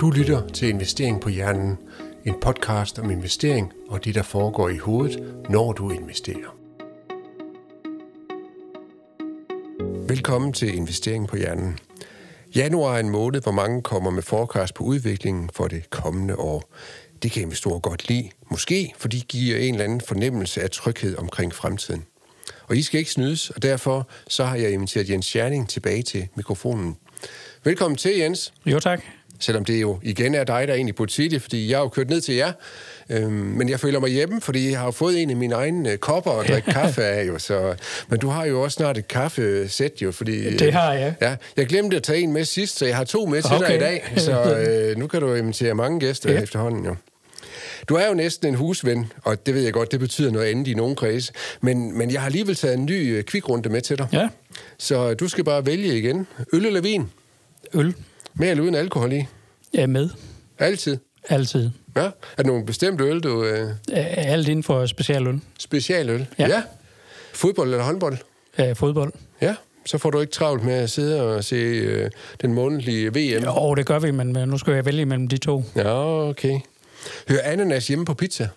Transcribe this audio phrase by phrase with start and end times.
[0.00, 1.78] Du lytter til Investering på Hjernen,
[2.24, 6.56] en podcast om investering og det, der foregår i hovedet, når du investerer.
[10.08, 11.78] Velkommen til Investering på Hjernen.
[12.54, 16.74] Januar er en måned, hvor mange kommer med forecast på udviklingen for det kommende år.
[17.22, 21.18] Det kan investorer godt lide, måske fordi de giver en eller anden fornemmelse af tryghed
[21.18, 22.04] omkring fremtiden.
[22.66, 26.28] Og I skal ikke snydes, og derfor så har jeg inviteret Jens Scherning tilbage til
[26.34, 26.96] mikrofonen.
[27.64, 28.54] Velkommen til, Jens.
[28.66, 29.02] Jo, tak.
[29.40, 32.10] Selvom det jo igen er dig, der egentlig sige det, fordi jeg har jo kørt
[32.10, 32.52] ned til jer.
[33.10, 35.98] Øhm, men jeg føler mig hjemme, fordi jeg har fået en af mine egne øh,
[35.98, 37.26] kopper at drikke kaffe af.
[37.26, 37.74] Jo, så,
[38.08, 40.12] men du har jo også snart et kaffesæt, jo.
[40.12, 41.14] Fordi, det har jeg.
[41.20, 43.66] Ja, jeg glemte at tage en med sidst, så jeg har to med til okay.
[43.66, 44.12] dig i dag.
[44.16, 46.42] Så øh, nu kan du invitere mange gæster ja.
[46.42, 46.96] efterhånden, jo.
[47.88, 50.68] Du er jo næsten en husven, og det ved jeg godt, det betyder noget andet
[50.68, 51.32] i nogle kredse.
[51.60, 54.08] Men, men jeg har alligevel taget en ny øh, kvikrunde med til dig.
[54.12, 54.28] Ja.
[54.78, 56.26] Så du skal bare vælge igen.
[56.52, 57.10] Øl eller vin?
[57.74, 57.94] Øl.
[58.34, 59.26] Med eller uden alkohol i?
[59.74, 60.10] Ja, med.
[60.58, 60.98] Altid?
[61.28, 61.70] Altid.
[61.96, 62.00] Ja.
[62.02, 63.44] Er der nogle bestemte øl, du...
[63.44, 63.70] Øh...
[63.92, 65.40] Alt inden for specialøl.
[65.58, 66.26] Specialøl?
[66.38, 66.48] Ja.
[66.48, 66.62] ja.
[67.32, 68.18] Fodbold eller håndbold?
[68.58, 69.12] Ja, fodbold.
[69.40, 69.54] Ja,
[69.86, 72.10] så får du ikke travlt med at sidde og se øh,
[72.42, 73.44] den månedlige VM?
[73.44, 75.64] Jo, det gør vi, men nu skal jeg vælge mellem de to.
[75.76, 76.60] Ja, okay.
[77.28, 78.48] Hører ananas hjemme på pizza?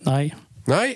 [0.00, 0.30] Nej.
[0.66, 0.94] Nej?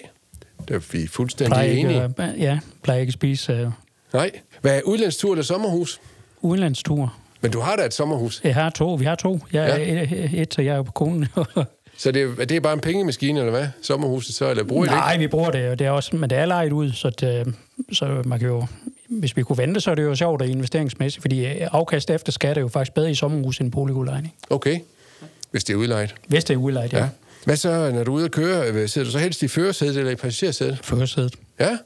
[0.68, 2.04] Det er vi fuldstændig plejer enige.
[2.04, 3.66] Ikke, ja, plejer ikke at spise...
[3.66, 3.72] Uh...
[4.12, 4.30] Nej.
[4.60, 6.00] Hvad er udlandstur eller sommerhus?
[6.40, 7.14] Udlandstur.
[7.40, 8.40] Men du har da et sommerhus?
[8.44, 8.94] Jeg har to.
[8.94, 9.40] Vi har to.
[9.52, 10.06] Jeg er ja.
[10.32, 11.26] et, og jeg er på konen.
[11.96, 13.66] så det, er, det er bare en pengemaskine, eller hvad?
[13.82, 15.00] Sommerhuset så, eller bruger I det ikke?
[15.00, 17.54] Nej, vi bruger det, og det er også, men det er lejet ud, så, det,
[17.92, 18.66] så man kan jo...
[19.08, 22.56] Hvis vi kunne vente, så er det jo sjovt og investeringsmæssigt, fordi afkast efter skat
[22.56, 24.34] er jo faktisk bedre i sommerhus end boligudlejning.
[24.50, 24.78] Okay.
[25.50, 26.14] Hvis det er udlejet?
[26.28, 26.98] Hvis det er udlejet, ja.
[26.98, 27.08] ja.
[27.44, 28.88] Hvad så, når du er ude at køre?
[28.88, 30.78] Sidder du så helst i førersædet eller i passagersædet?
[30.82, 31.34] Førersædet.
[31.60, 31.78] Ja?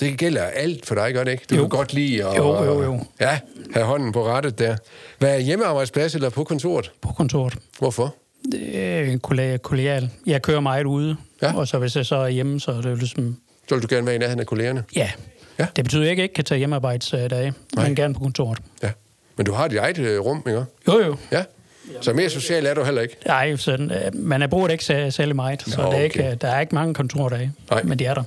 [0.00, 1.44] Det gælder alt for dig, gør det ikke?
[1.50, 1.60] Du jo.
[1.60, 3.00] kan godt lide at jo, jo, jo.
[3.20, 3.38] Ja,
[3.74, 4.76] have hånden på rettet der.
[5.18, 6.90] Hvad er hjemmearbejdsplads eller på kontoret?
[7.00, 7.56] På kontoret.
[7.78, 8.14] Hvorfor?
[8.52, 9.20] Det en
[9.58, 10.10] kollegial.
[10.26, 11.56] Jeg kører meget ude, ja.
[11.56, 13.36] og så hvis jeg så er hjemme, så er det jo ligesom...
[13.68, 14.84] Så vil du gerne være i nærheden af kollegerne?
[14.96, 15.10] Ja.
[15.58, 15.66] ja.
[15.76, 18.58] Det betyder ikke, at jeg ikke kan tage hjemmearbejdsdage, men gerne på kontoret.
[18.82, 18.90] Ja.
[19.36, 20.64] Men du har dit eget øh, rum, ikke?
[20.88, 21.16] Jo, jo.
[21.32, 21.44] Ja.
[22.00, 23.16] Så mere social er du heller ikke?
[23.26, 25.96] Nej, sådan, man er brugt ikke særlig meget, så Nå, okay.
[25.96, 27.82] der, er ikke, der er ikke mange kontordage, Nej.
[27.82, 28.22] men de er der.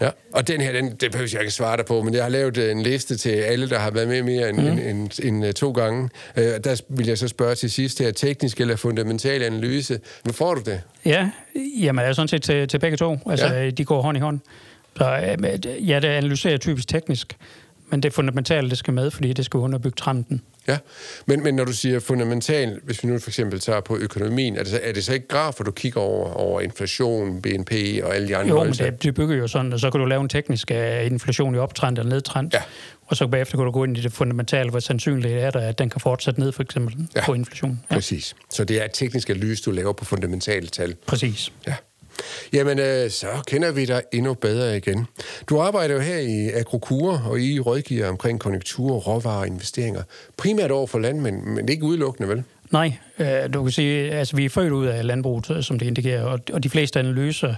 [0.00, 2.30] Ja, og den her, den, det behøver jeg ikke svare dig på, men jeg har
[2.30, 4.66] lavet øh, en liste til alle, der har været med mere end, mm.
[4.66, 6.02] end, end, end, end to gange.
[6.36, 10.00] Uh, der vil jeg så spørge til sidst her, teknisk eller fundamental analyse.
[10.26, 10.80] Nu får du det.
[11.04, 11.30] Ja,
[11.80, 13.18] jamen jeg er sådan set til, til begge to.
[13.30, 13.70] Altså, ja.
[13.70, 14.40] de går hånd i hånd.
[14.96, 15.04] Så
[15.86, 17.36] ja, det analyserer typisk teknisk,
[17.90, 20.42] men det fundamentale, det skal med, fordi det skal underbygge trenden.
[20.68, 20.78] Ja,
[21.26, 24.62] men, men når du siger fundamental, hvis vi nu for eksempel tager på økonomien, er
[24.62, 28.28] det så, er det så ikke grafer, du kigger over, over inflation, BNP og alle
[28.28, 30.28] de andre Jo, men det, det bygger jo sådan, og så kan du lave en
[30.28, 32.62] teknisk uh, inflation i optrend eller nedtrend, ja.
[33.06, 35.78] og så bagefter kan du gå ind i det fundamentale, hvor sandsynligt er der, at
[35.78, 37.24] den kan fortsætte ned, for eksempel, ja.
[37.26, 37.80] på inflation.
[37.90, 37.94] Ja.
[37.94, 38.36] Præcis.
[38.50, 40.94] Så det er et teknisk analyse, du laver på fundamentale tal.
[41.06, 41.52] Præcis.
[41.66, 41.74] Ja.
[42.52, 45.06] Jamen, øh, så kender vi dig endnu bedre igen.
[45.46, 50.02] Du arbejder jo her i Agrokura, og I rådgiver omkring konjunkturer, råvarer og investeringer.
[50.36, 52.44] Primært over for landmænd, men ikke udelukkende, vel?
[52.70, 52.92] Nej,
[53.54, 56.70] du kan sige, altså vi er født ud af landbruget, som det indikerer, og, de
[56.70, 57.54] fleste analyser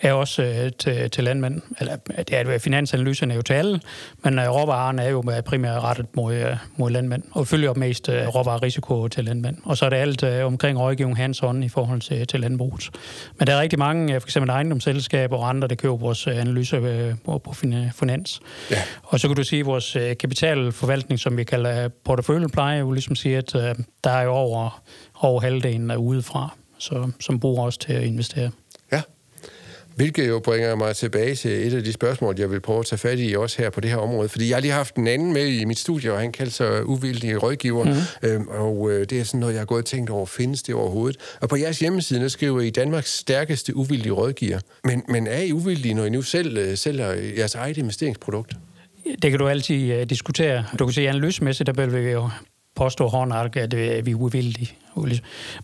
[0.00, 1.62] er også øh, til, til landmænd.
[1.80, 3.80] Eller det er, finansanalyserne er jo til alle,
[4.24, 8.08] men øh, råvarerne er jo primært rettet mod, øh, mod landmænd, og følger op mest
[8.08, 9.56] øh, råvarerisiko til landmænd.
[9.64, 12.90] Og så er det alt øh, omkring rådgivning hands on i forhold til, til landbruget.
[13.38, 16.40] Men der er rigtig mange, øh, for eksempel ejendomsselskaber og andre, der køber vores øh,
[16.40, 17.52] analyser øh, på, på
[17.94, 18.40] finans.
[18.70, 18.76] Ja.
[19.02, 23.16] Og så kan du sige, at vores øh, kapitalforvaltning, som vi kalder porteføljepleje, jo ligesom
[23.16, 24.82] siger, at øh, der er jo over,
[25.14, 28.50] over halvdelen er udefra, så, som bruger os til at investere.
[28.92, 29.02] Ja,
[29.96, 32.98] hvilket jo bringer mig tilbage til et af de spørgsmål, jeg vil prøve at tage
[32.98, 34.28] fat i også her på det her område.
[34.28, 36.86] Fordi jeg har lige haft en anden med i mit studie, og han kalder sig
[36.86, 37.84] uvildig rådgiver.
[37.84, 38.28] Mm.
[38.28, 40.74] Øhm, og øh, det er sådan noget, jeg har gået og tænkt over, findes det
[40.74, 41.20] overhovedet?
[41.40, 44.58] Og på jeres hjemmeside, der skriver I Danmarks stærkeste uvildige rådgiver.
[44.84, 48.52] Men, men er I uvildige, når I nu selv øh, sælger jeres eget investeringsprodukt?
[49.22, 50.64] Det kan du altid uh, diskutere.
[50.78, 52.30] Du kan se analysemæssigt, der vil vi jo
[52.74, 54.72] påstå hårdnakket, at vi er uvildige.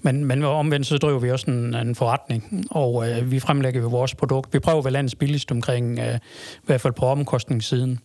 [0.03, 3.89] Men, men omvendt så driver vi også en, en forretning, og øh, vi fremlægger jo
[3.89, 4.55] vores produkt.
[4.55, 6.15] Vi prøver at være landets billigst omkring, øh,
[6.55, 7.99] i hvert fald på omkostningssiden.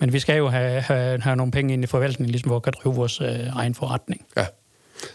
[0.00, 2.62] Men vi skal jo have, have, have nogle penge ind i forvaltningen, ligesom hvor vi
[2.64, 4.26] kan drive vores øh, egen forretning.
[4.36, 4.46] Ja.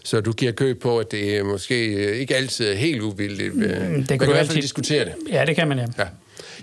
[0.04, 1.76] Så du giver køb på, at det er måske
[2.20, 3.56] ikke altid helt uvildigt.
[3.56, 5.14] Mm, det man kan, kan i hvert fald diskutere det.
[5.30, 5.86] Ja, det kan man, ja.
[5.98, 6.08] ja.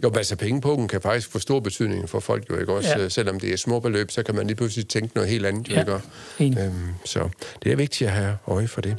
[0.03, 2.99] Jo, altså pengepunkten kan faktisk få stor betydning for folk jo, ikke også?
[2.99, 3.09] Ja.
[3.09, 5.85] Selvom det er små beløb, så kan man lige pludselig tænke noget helt andet, ja.
[6.39, 6.61] ikke?
[6.63, 6.73] Øhm,
[7.05, 7.29] så
[7.63, 8.97] det er vigtigt at have øje for det.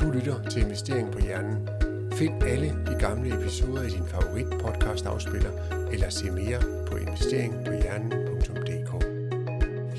[0.00, 1.68] Du lytter til Investering på Hjernen.
[2.12, 5.50] Find alle de gamle episoder i din favorit podcast afspiller,
[5.92, 8.51] eller se mere på investeringpohjernen.dk.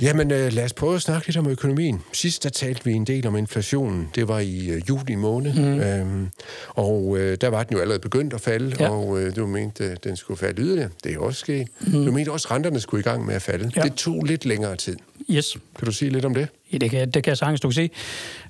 [0.03, 2.01] Jamen, øh, lad os prøve at snakke lidt om økonomien.
[2.13, 4.09] Sidst der talte vi en del om inflationen.
[4.15, 5.53] Det var i øh, juli måned.
[5.53, 5.79] Mm.
[5.79, 6.29] Øhm,
[6.69, 8.89] og øh, der var den jo allerede begyndt at falde, ja.
[8.89, 10.89] og øh, du mente, at den skulle falde yderligere.
[11.03, 11.67] Det er også sket.
[11.79, 12.05] Mm.
[12.05, 13.71] Du mente også, at renterne skulle i gang med at falde.
[13.75, 13.81] Ja.
[13.81, 14.95] Det tog lidt længere tid.
[15.29, 15.57] Yes.
[15.77, 16.47] Kan du sige lidt om det?
[16.73, 17.89] Ja, det kan, det kan jeg sagtens, du kan sige.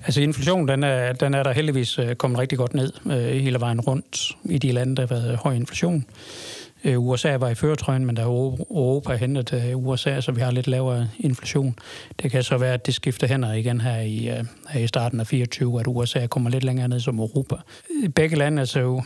[0.06, 3.60] Altså inflationen, den er, den er der heldigvis øh, kommet rigtig godt ned øh, hele
[3.60, 6.06] vejen rundt i de lande, der har været høj inflation.
[6.86, 11.10] Øh, USA var i føretrøjen, men der Europa hentet USA, så vi har lidt lavere
[11.20, 11.76] inflation.
[12.22, 15.20] Det kan så være, at det skifter hænder igen her i, øh, her i starten
[15.20, 17.56] af 24, at USA kommer lidt længere ned som Europa.
[18.16, 19.02] Begge lande altså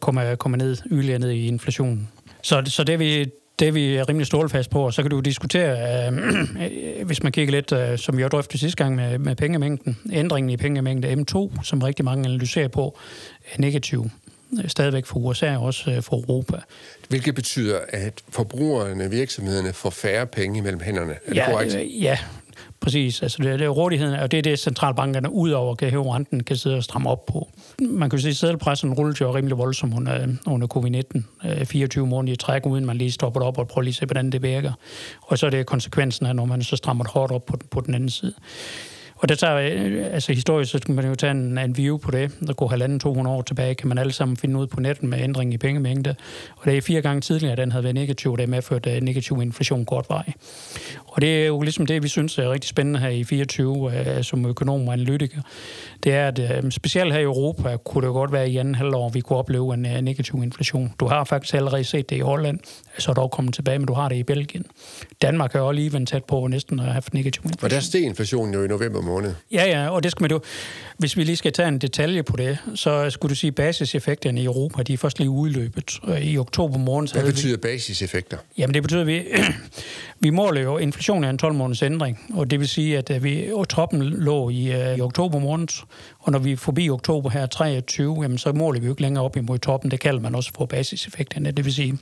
[0.00, 2.08] kommer, kommer ned, yderligere ned i inflationen.
[2.42, 3.26] Så, så det vi
[3.58, 6.18] det vi er rimelig stålfast på, og så kan du diskutere, øh,
[7.06, 10.56] hvis man kigger lidt, øh, som vi drøftede sidste gang med, med pengemængden, ændringen i
[10.56, 12.98] pengemængden M2, som rigtig mange analyserer på,
[13.52, 14.10] er negativ
[14.66, 16.56] stadigvæk for USA og også øh, for Europa.
[17.08, 21.12] Hvilket betyder, at forbrugerne, virksomhederne får færre penge mellem hænderne.
[21.12, 21.74] Er ja, det korrekt?
[21.74, 22.18] Øh, ja,
[22.80, 23.22] præcis.
[23.22, 26.44] Altså det, det er rådigheden, og det er det, centralbankerne ud over kan hæve renten,
[26.44, 27.48] kan sidde og stramme op på.
[27.80, 31.64] Man kan sige, at sædelpressen rullede jo rimelig voldsomt under, under covid-19.
[31.64, 34.06] 24 øh, måneder i træk, uden man lige stopper op og prøver lige at se,
[34.06, 34.72] hvordan det virker.
[35.22, 37.94] Og så er det konsekvensen af, når man så strammer hårdt op på, på den
[37.94, 38.34] anden side.
[39.18, 42.10] Og det tager, øh, altså historisk, så kan man jo tage en, en view på
[42.10, 42.32] det.
[42.46, 45.20] Der går halvanden 200 år tilbage, kan man alle sammen finde ud på netten med
[45.20, 46.14] ændring i pengemængde.
[46.56, 49.42] Og det er fire gange tidligere, at den havde været negativ, det medførte øh, negativ
[49.42, 50.32] inflation kort vej.
[51.06, 54.24] Og det er jo ligesom det, vi synes er rigtig spændende her i 24 øh,
[54.24, 55.40] som økonom og analytiker.
[56.04, 59.20] Det er, at specielt her i Europa kunne det godt være i anden halvår, vi
[59.20, 60.92] kunne opleve en negativ inflation.
[61.00, 62.58] Du har faktisk allerede set det i Holland,
[62.98, 64.64] så er dog kommet tilbage, men du har det i Belgien.
[65.22, 67.64] Danmark har jo også lige vendt tæt på næsten at have negativ inflation.
[67.64, 69.34] Og der steg inflationen jo i november måned.
[69.52, 70.40] Ja, ja, og det skal man jo...
[70.98, 74.40] Hvis vi lige skal tage en detalje på det, så skulle du sige, at basiseffekterne
[74.40, 76.00] i Europa, de er først lige udløbet.
[76.22, 77.12] I oktober måned...
[77.12, 78.38] Hvad betyder vi, basiseffekter?
[78.58, 79.22] Jamen, det betyder, at vi,
[80.20, 83.68] vi måler jo inflation af en 12-måneders ændring, og det vil sige, at vi, og
[83.68, 85.68] toppen lå i, uh, i oktober måned,
[86.26, 89.24] og når vi er forbi oktober her 23, jamen, så måler vi jo ikke længere
[89.24, 89.90] op imod toppen.
[89.90, 91.50] Det kalder man også for basiseffekterne.
[91.50, 91.98] Det vil sige,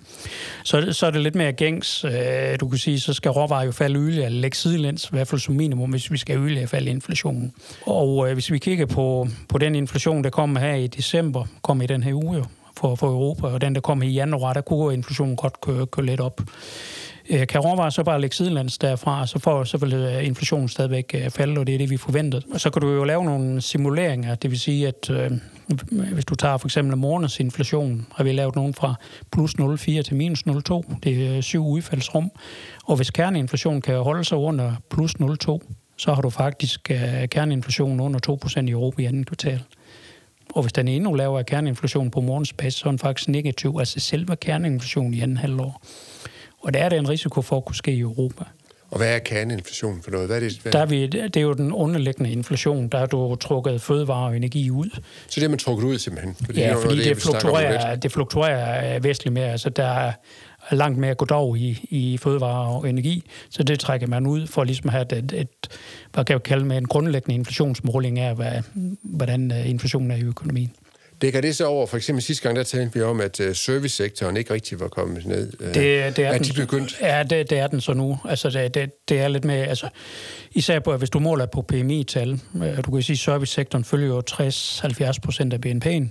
[0.65, 2.05] så, så er det lidt mere gængs.
[2.05, 2.13] Øh,
[2.61, 5.41] du kan sige, så skal råvarer jo falde yderligere, eller lægge sidelæns, i hvert fald
[5.41, 7.53] som minimum, hvis vi skal yderligere falde inflationen.
[7.87, 11.83] Og øh, hvis vi kigger på, på den inflation, der kommer her i december, kom
[11.83, 12.45] i den her uge
[12.77, 16.07] for, for Europa, og den, der kom i januar, der kunne inflationen godt køre, køre
[16.07, 16.41] lidt op.
[17.31, 21.15] Øh, kan råvarer så bare lægge sidelands derfra, så får så vil øh, inflationen stadigvæk
[21.15, 22.43] øh, falde, og det er det, vi forventede.
[22.53, 25.31] Og så kan du jo lave nogle simuleringer, det vil sige, at øh,
[26.13, 28.95] hvis du tager for eksempel morgens inflation, har vi lavet nogen fra
[29.33, 32.31] plus 0,4 til minus 0,2, det er øh, syv udfaldsrum,
[32.85, 35.59] og hvis kerneinflation kan holde sig under plus 0,2,
[35.97, 39.63] så har du faktisk øh, kerneinflation under 2% i Europa i anden kvartal.
[40.55, 43.77] Og hvis den er endnu lavere kerneinflation på morgens basis, så er den faktisk negativ,
[43.79, 45.83] altså selve kerneinflation i anden halvår.
[46.65, 48.45] Og der er det en risiko for at kunne ske i Europa.
[48.91, 50.27] Og hvad er kerneinflation for noget?
[50.27, 50.73] Hvad er det, hvad?
[50.73, 52.89] Der er vi, det er jo den underliggende inflation.
[52.89, 54.91] Der er du trukket fødevare og energi ud.
[55.29, 56.37] Så det er man trukket ud simpelthen?
[56.45, 59.51] Fordi ja, det fordi det, det, fluktuerer, det fluktuerer væsentligt mere.
[59.51, 60.13] Altså, der er
[60.71, 64.89] langt mere goddag i, i fødevare og energi, så det trækker man ud for ligesom
[64.89, 65.69] at have et, et
[66.13, 68.53] hvad kan jeg kalde med en grundlæggende inflationsmåling af, hvad,
[69.03, 70.73] hvordan øh, inflationen er i økonomien.
[71.25, 74.37] Dækker det så over, for eksempel sidste gang, der talte vi om, at uh, servicesektoren
[74.37, 75.53] ikke rigtig var kommet ned.
[75.61, 76.97] Uh, det, det er, er den, de begyndt?
[77.01, 78.19] Ja, det, det er den så nu.
[78.29, 79.89] Altså, det, det, det er lidt mere, altså,
[80.53, 84.23] især på, hvis du måler på PMI-tal, uh, du kan sige, at servicesektoren følger jo
[84.31, 86.09] 60-70 procent af BNP'en,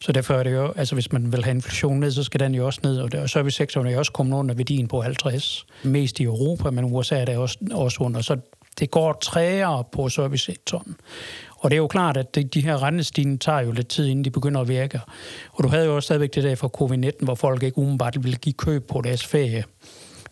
[0.00, 2.54] så derfor er det jo, altså hvis man vil have inflation ned, så skal den
[2.54, 5.66] jo også ned, og, og servicesektoren er jo også kommet under værdien på 50.
[5.82, 8.20] Mest i Europa, men USA er det også, også under.
[8.20, 8.36] Så
[8.80, 10.96] det går træere på servicesektoren.
[11.64, 14.24] Og det er jo klart, at de, de her rentestigninger tager jo lidt tid, inden
[14.24, 15.00] de begynder at virke.
[15.52, 18.38] Og du havde jo også stadigvæk det der fra covid-19, hvor folk ikke umiddelbart ville
[18.38, 19.64] give køb på deres ferie.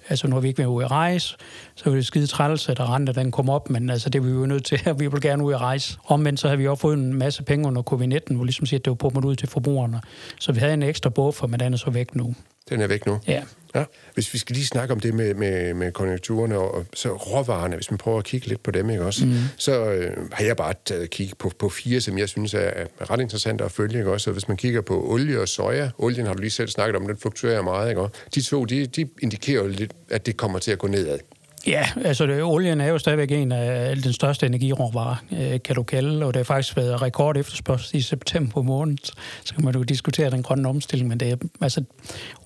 [0.09, 1.37] Altså, har vi ikke været ude at rejse,
[1.75, 4.31] så er det skide træls, at renter den kommer op, men altså, det er vi
[4.31, 5.99] jo nødt til, at vi vil gerne ud at rejse.
[6.05, 8.85] Omvendt så har vi også fået en masse penge under covid-19, hvor ligesom siger, at
[8.85, 10.01] det var pumpet ud til forbrugerne.
[10.41, 12.35] Så vi havde en ekstra buffer, men den er så væk nu.
[12.69, 13.19] Den er væk nu?
[13.29, 13.43] Ja.
[13.75, 13.85] Ja.
[14.15, 17.91] Hvis vi skal lige snakke om det med, med, med konjunkturerne og så råvarerne, hvis
[17.91, 19.27] man prøver at kigge lidt på dem, ikke også?
[19.27, 19.35] Mm.
[19.57, 23.11] Så øh, har jeg bare taget kig på, på fire, som jeg synes er, er
[23.11, 24.31] ret interessante at følge, ikke også?
[24.31, 27.07] Og hvis man kigger på olie og soja, olien har du lige selv snakket om,
[27.07, 28.15] den fluktuerer meget, ikke også?
[28.35, 31.19] De to, de, de indikerer jo lidt, at det kommer til at gå nedad.
[31.67, 35.83] Ja, altså det, olien er jo stadigvæk en af den største energiråvarer, øh, kan du
[35.83, 38.99] kalde, og det har faktisk været rekord efterspørgsel i september måned.
[39.45, 41.85] Så kan man jo diskutere den grønne omstilling, men det er, altså,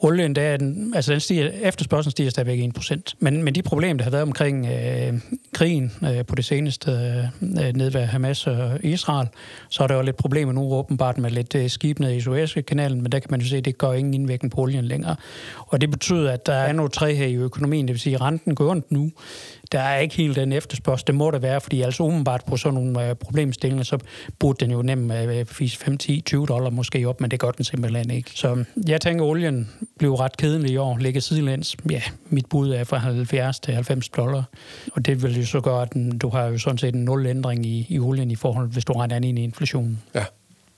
[0.01, 3.03] olien, der er den, altså den stiger, efterspørgselen stiger stadigvæk 1%.
[3.19, 5.21] Men, men de problemer, der har været omkring øh,
[5.55, 9.29] krigen øh, på det seneste øh, øh, ned ved Hamas og Israel,
[9.69, 13.03] så er der jo lidt problemer nu åbenbart med lidt øh, skib ned i Suezkanalen,
[13.03, 15.17] men der kan man jo se, at det går ingen indvirkning på olien længere.
[15.67, 18.21] Og det betyder, at der er noget træ her i økonomien, det vil sige, at
[18.21, 19.06] renten går ondt nu,
[19.73, 21.07] der er ikke helt den efterspørgsel.
[21.07, 23.99] Det må der være, fordi altså umiddelbart på sådan nogle øh, problemstillinger, så
[24.39, 27.51] burde den jo nemt øh, fise 5, 10, 20 dollar måske op, men det gør
[27.51, 28.31] den simpelthen ikke.
[28.35, 31.77] Så jeg tænker, at olien blev ret kedelig i år, ligger sidelæns.
[31.91, 34.45] Ja, mit bud er fra 70 til 90 dollar,
[34.93, 37.27] og det vil jo så gøre, at den, du har jo sådan set en nul
[37.27, 40.03] ændring i, i olien i forhold, hvis du regner ind i inflationen.
[40.15, 40.25] Ja.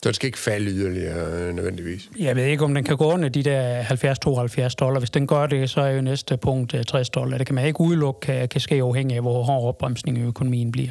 [0.02, 2.11] Så det skal ikke falde yderligere øh, nødvendigvis?
[2.19, 4.99] Jeg ved ikke, om den kan gå under de der 70-72 dollar.
[4.99, 7.38] Hvis den gør det, så er jo næste punkt øh, 60 dollar.
[7.38, 10.73] Det kan man ikke udelukke, kan, kan ske afhængig af, hvor hård opbremsning i økonomien
[10.73, 10.90] bliver.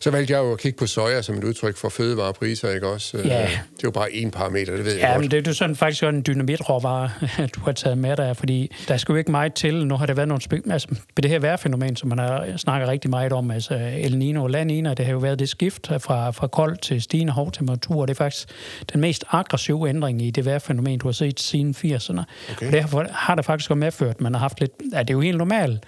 [0.00, 3.18] Så valgte jeg jo at kigge på soja som et udtryk for fødevarepriser, ikke også?
[3.18, 3.22] Ja.
[3.22, 3.50] Det er
[3.84, 5.20] jo bare en parameter, det ved ja, jeg godt.
[5.20, 7.10] men det er jo sådan faktisk en dynamitråvare,
[7.54, 9.86] du har taget med dig, fordi der skal jo ikke meget til.
[9.86, 10.62] Nu har det været nogle spil...
[10.70, 14.42] Altså, med det her vejrfænomen, som man har snakket rigtig meget om, altså El Nino
[14.42, 18.06] og La Nina, det har jo været det skift fra, fra kold til stigende hårdtemperatur.
[18.06, 18.48] Det er faktisk
[18.92, 22.22] den mest aggressive ændring i det vejrfænomen, du har set siden 80'erne.
[22.52, 22.66] Okay.
[22.66, 24.72] Og derfor har det faktisk også medført, at man har haft lidt...
[24.92, 25.84] Ja, det er jo helt normalt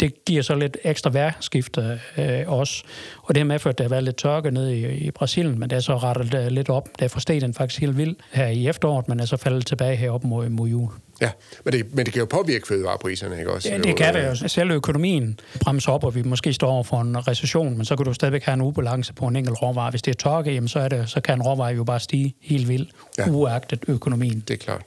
[0.00, 2.82] det giver så lidt ekstra vejrskifte øh, også.
[3.22, 5.70] Og det har medført, at der har været lidt tørke nede i, i Brasilien, men
[5.70, 6.88] det er så rettet uh, lidt op.
[6.98, 10.24] Derfor steg den faktisk helt vildt her i efteråret, men er så faldet tilbage herop
[10.24, 10.90] mod, mod jul.
[11.20, 11.30] Ja,
[11.64, 13.68] men det, men det kan jo påvirke fødevarepriserne, ikke også?
[13.68, 14.48] Ja, det kan det jo.
[14.48, 18.06] Selv økonomien bremser op, og vi måske står over for en recession, men så kan
[18.06, 19.90] du stadigvæk have en ubalance på en enkelt råvare.
[19.90, 22.34] Hvis det er tørke, jamen så, er det, så kan en råvare jo bare stige
[22.40, 23.30] helt vildt, ja.
[23.30, 24.44] uagtet økonomien.
[24.48, 24.82] Det er klart.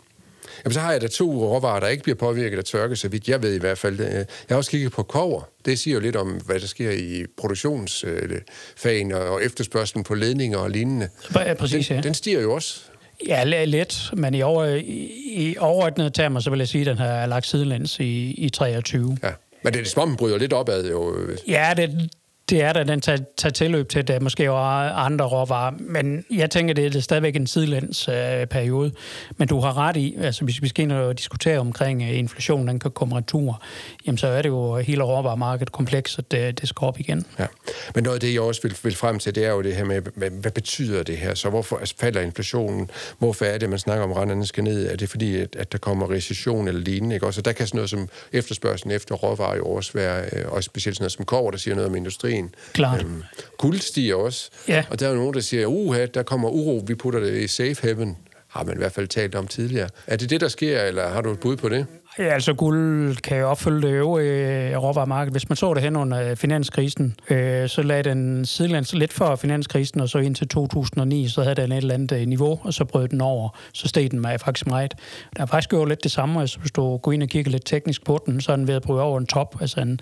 [0.65, 3.27] Jamen, så har jeg da to råvarer, der ikke bliver påvirket af tørke, så vidt
[3.27, 3.99] jeg ved i hvert fald.
[3.99, 5.41] Jeg har også kigget på kover.
[5.65, 10.69] Det siger jo lidt om, hvad der sker i produktionsfagen og efterspørgselen på ledninger og
[10.69, 11.09] lignende.
[11.35, 12.01] Ja, præcis, den, ja.
[12.01, 12.81] den stiger jo også.
[13.27, 17.25] Ja, lidt, men i, over, i, overordnede termer, så vil jeg sige, at den har
[17.25, 19.17] lagt sidelæns i, i 23.
[19.23, 19.29] Ja.
[19.63, 21.15] Men det er som om, den bryder lidt opad jo.
[21.47, 22.09] Ja, det,
[22.51, 25.71] det er der, den tager, tager tilløb til, der måske var andre råvarer.
[25.79, 28.91] Men jeg tænker, det er stadigvæk en sidelæns øh, periode.
[29.37, 32.67] Men du har ret i, altså hvis vi skal ind og diskutere omkring øh, inflation,
[32.67, 33.63] den kan komme retur,
[34.05, 37.25] jamen så er det jo hele råvaremarkedet kompleks, at det, det skal op igen.
[37.39, 37.47] Ja.
[37.95, 39.85] Men noget af det, jeg også vil, vil frem til, det er jo det her
[39.85, 41.33] med, hvad, hvad betyder det her?
[41.33, 42.89] Så hvorfor altså, falder inflationen?
[43.19, 44.91] Hvorfor er det, man snakker om, at renterne skal ned?
[44.91, 47.15] Er det fordi, at, at der kommer recession eller lignende?
[47.15, 47.25] Ikke?
[47.25, 50.97] Også, der kan sådan noget som efterspørgselen efter råvarer jo også være, øh, og specielt
[50.97, 52.40] sådan noget som kover, der siger noget om industrien.
[52.73, 53.01] Klart.
[53.01, 53.23] Øhm,
[53.57, 54.49] guld stiger også.
[54.67, 54.83] Ja.
[54.89, 57.47] Og der er jo nogen, der siger, uha, der kommer uro, vi putter det i
[57.47, 58.17] safe haven.
[58.47, 59.89] Har man i hvert fald talt om tidligere.
[60.07, 61.85] Er det det, der sker, eller har du et bud på det?
[62.19, 65.31] Ja, altså guld kan jo opfylde det øvrige råvaremarked.
[65.31, 70.01] Hvis man så det hen under finanskrisen, øh, så lagde den sidelands lidt før finanskrisen,
[70.01, 73.21] og så indtil 2009, så havde den et eller andet niveau, og så brød den
[73.21, 73.49] over.
[73.73, 74.93] Så steg den med faktisk meget.
[75.35, 77.65] Der er faktisk gjort lidt det samme, altså hvis du går ind og kigger lidt
[77.65, 79.99] teknisk på den, så er den ved at bryde over en top, altså en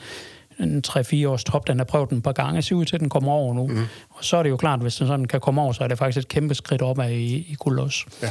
[0.60, 1.68] en 3-4 års top.
[1.68, 2.62] Den har prøvet den et par gange.
[2.62, 3.68] Se ud til, at den kommer over nu.
[3.68, 3.86] Mm.
[4.10, 5.88] Og så er det jo klart, at hvis den sådan kan komme over, så er
[5.88, 8.06] det faktisk et kæmpe skridt op i, i guld også.
[8.24, 8.30] Ja.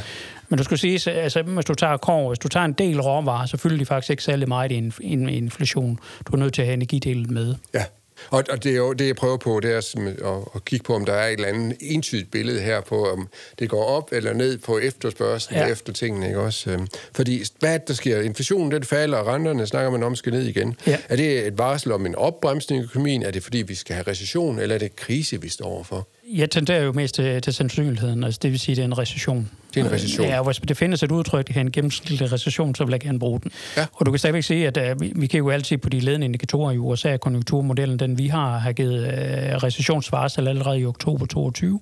[0.49, 3.45] Men du skal sige, altså, hvis du tager kår, hvis du tager en del råvarer,
[3.45, 5.99] så fylder de faktisk ikke særlig meget i en, en inflation.
[6.27, 7.55] Du er nødt til at have energidelen med.
[7.73, 7.83] Ja.
[8.29, 10.95] Og, og det er jo det, jeg prøver på, det er at, at kigge på,
[10.95, 13.27] om der er et eller andet entydigt billede her på, om
[13.59, 15.67] det går op eller ned på efterspørgselen ja.
[15.67, 16.71] efter tingene, ikke også?
[16.71, 18.21] Øhm, fordi hvad er der sker?
[18.21, 20.75] Inflationen, den falder, og renterne snakker man om skal ned igen.
[20.87, 20.97] Ja.
[21.09, 23.23] Er det et varsel om en opbremsning i økonomien?
[23.23, 26.07] Er det fordi, vi skal have recession, eller er det krise, vi står overfor?
[26.33, 28.97] Jeg tenderer jo mest til, til sandsynligheden, altså det vil sige, at det er en
[28.97, 29.49] recession.
[29.73, 30.27] Det er en recession.
[30.27, 33.19] Ja, hvis det findes et udtryk, det er en gennemsnitlig recession, så vil jeg gerne
[33.19, 33.51] bruge den.
[33.77, 33.85] Ja.
[33.93, 36.25] Og du kan stadigvæk se, at uh, vi, vi kan jo altid på de ledende
[36.25, 41.79] indikatorer i USA, konjunkturmodellen, den vi har, har givet uh, recessionsvarsel allerede i oktober 22.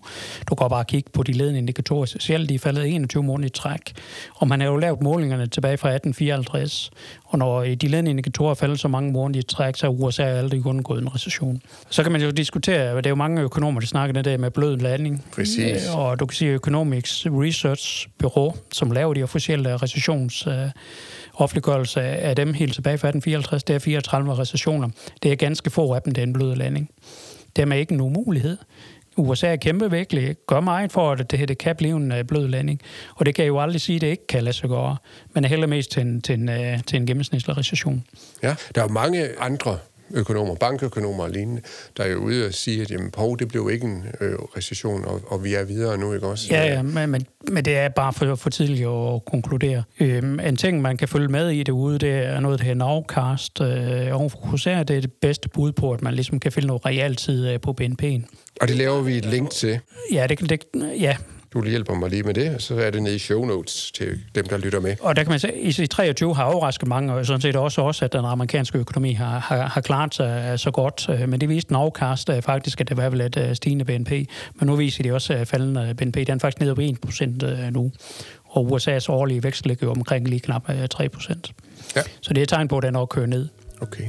[0.50, 3.50] Du kan bare kigge på de ledende indikatorer, specielt de er faldet 21 måneder i
[3.50, 3.94] træk.
[4.36, 6.92] Og man har jo lavet målingerne tilbage fra 1854,
[7.26, 10.66] og når de ledende indikatorer falder så mange måneder i træk, så er USA aldrig
[10.66, 11.62] undgået en recession.
[11.90, 14.52] Så kan man jo diskutere, det er jo mange økonomer, der snakker det der med
[14.52, 15.26] blød landing.
[15.32, 15.90] Præcis.
[15.96, 20.48] Og du kan sige, Economics Research Bureau, som laver de officielle recessions...
[20.48, 20.54] Uh,
[21.38, 24.90] offentliggørelse af dem helt tilbage fra 1854, det er 34 recessioner.
[25.24, 26.90] Det er ganske få af dem, det er en blød landing.
[27.56, 28.58] Det er ikke en umulighed.
[29.18, 32.48] USA er kæmpe virkelig, gør meget for, at det, det kan blive en uh, blød
[32.48, 32.82] landing.
[33.16, 34.98] Og det kan jeg jo aldrig sige, at det ikke kan lade sig gøre.
[35.34, 36.50] Men er heller mest til en, til en,
[36.84, 38.04] til en gennemsnitlig recession.
[38.44, 39.78] Ja, der er mange andre
[40.14, 41.62] økonomer, bankøkonomer og lignende,
[41.98, 45.06] der er jo ude og sige, at jamen, Pov, det blev ikke en øh, recession,
[45.06, 46.48] og, og vi er videre nu, ikke også?
[46.52, 49.84] Ja, ja men, men, men det er bare for, for tidligt at konkludere.
[50.00, 53.62] Øhm, en ting, man kan følge med i derude, det er noget, der hedder afkast.
[53.62, 56.86] Øh, og Corsair, det er det bedste bud på, at man ligesom kan finde noget
[56.86, 58.22] realtid øh, på BNP'en.
[58.62, 59.80] Og det laver vi et link til?
[60.12, 60.64] Ja, det, det,
[61.00, 61.16] ja,
[61.62, 64.20] du hjælper mig lige med det, og så er det nede i show notes til
[64.36, 64.96] dem, der lytter med.
[65.02, 67.82] Og der kan man se, at i 23 har overrasket mange, og sådan set også,
[67.82, 71.10] også at den amerikanske økonomi har, har, har klaret sig så godt.
[71.10, 74.12] Øh, men det viste afkast øh, faktisk, at det var vel et øh, stigende BNP.
[74.56, 76.16] Men nu viser de også faldende BNP.
[76.16, 77.92] Den er faktisk nede på 1 procent nu.
[78.46, 81.52] Og USA's årlige vækst ligger omkring lige knap 3 procent.
[81.96, 82.02] Ja.
[82.22, 83.48] Så det er et tegn på, at den også kører ned.
[83.82, 84.08] Okay.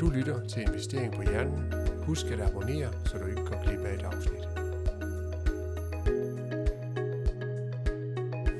[0.00, 1.72] Du lytter til Investering på Hjernen.
[2.06, 4.35] Husk at abonnere, så du ikke går glip af et afsnit.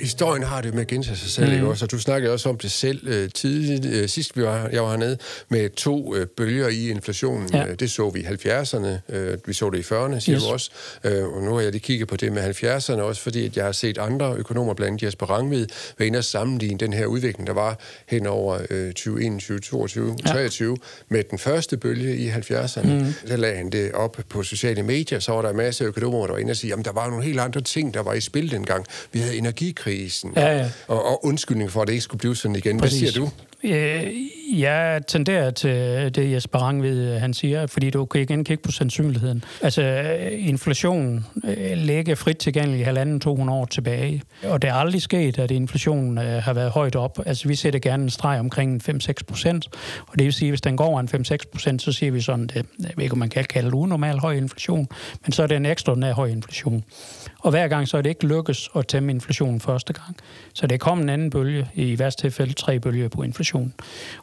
[0.07, 1.55] Historien har det med at gentage sig selv, mm.
[1.55, 1.85] ikke også?
[1.85, 4.91] Og du snakkede også om det selv øh, tidligt, øh, sidst vi var, jeg var
[4.91, 7.51] hernede, med to øh, bølger i inflationen.
[7.53, 7.67] Ja.
[7.67, 10.45] Øh, det så vi i 70'erne, øh, vi så det i 40'erne, siger yes.
[10.45, 10.71] du også.
[11.05, 13.65] Øh, og nu har jeg lige kigget på det med 70'erne også, fordi at jeg
[13.65, 15.67] har set andre økonomer, blandt Jesper Rangvid,
[15.99, 20.33] være inde og sammenligne den her udvikling, der var hen over øh, 2021, 2022, ja.
[20.33, 20.77] 23,
[21.09, 22.87] med den første bølge i 70'erne.
[22.87, 23.15] Mm.
[23.27, 26.33] Så lagde han det op på sociale medier, så var der en masse økonomer, der
[26.33, 28.51] var inde og sige, at der var nogle helt andre ting, der var i spil
[28.51, 28.87] dengang.
[29.13, 30.71] Vi havde energikrig, krisen, ja, ja.
[30.89, 32.79] Og, og undskyldning for, at det ikke skulle blive sådan igen.
[32.79, 33.01] Præcis.
[33.01, 33.31] Hvad siger du?
[33.65, 34.13] Øh,
[34.61, 35.71] jeg tenderer til
[36.15, 39.45] det, Jesper Rangvid, øh, han siger, fordi du kan igen kigge på sandsynligheden.
[39.63, 41.27] Altså, øh, inflationen
[41.75, 46.53] ligger frit tilgængelig halvanden 200 år tilbage, og det er aldrig sket, at inflationen har
[46.53, 47.19] været højt op.
[47.27, 49.69] Altså, vi sætter gerne en streg omkring 5-6 procent,
[50.07, 52.47] og det vil sige, at hvis den går en 5-6 procent, så siger vi sådan,
[52.47, 54.89] det, jeg ved ikke, om man kan kalde det unormal høj inflation,
[55.25, 56.85] men så er det en ekstraordinær høj inflation.
[57.41, 60.17] Og hver gang så er det ikke lykkes at tæmme inflationen første gang.
[60.55, 63.46] Så det kom en anden bølge, i værste tilfælde tre bølger på inflation.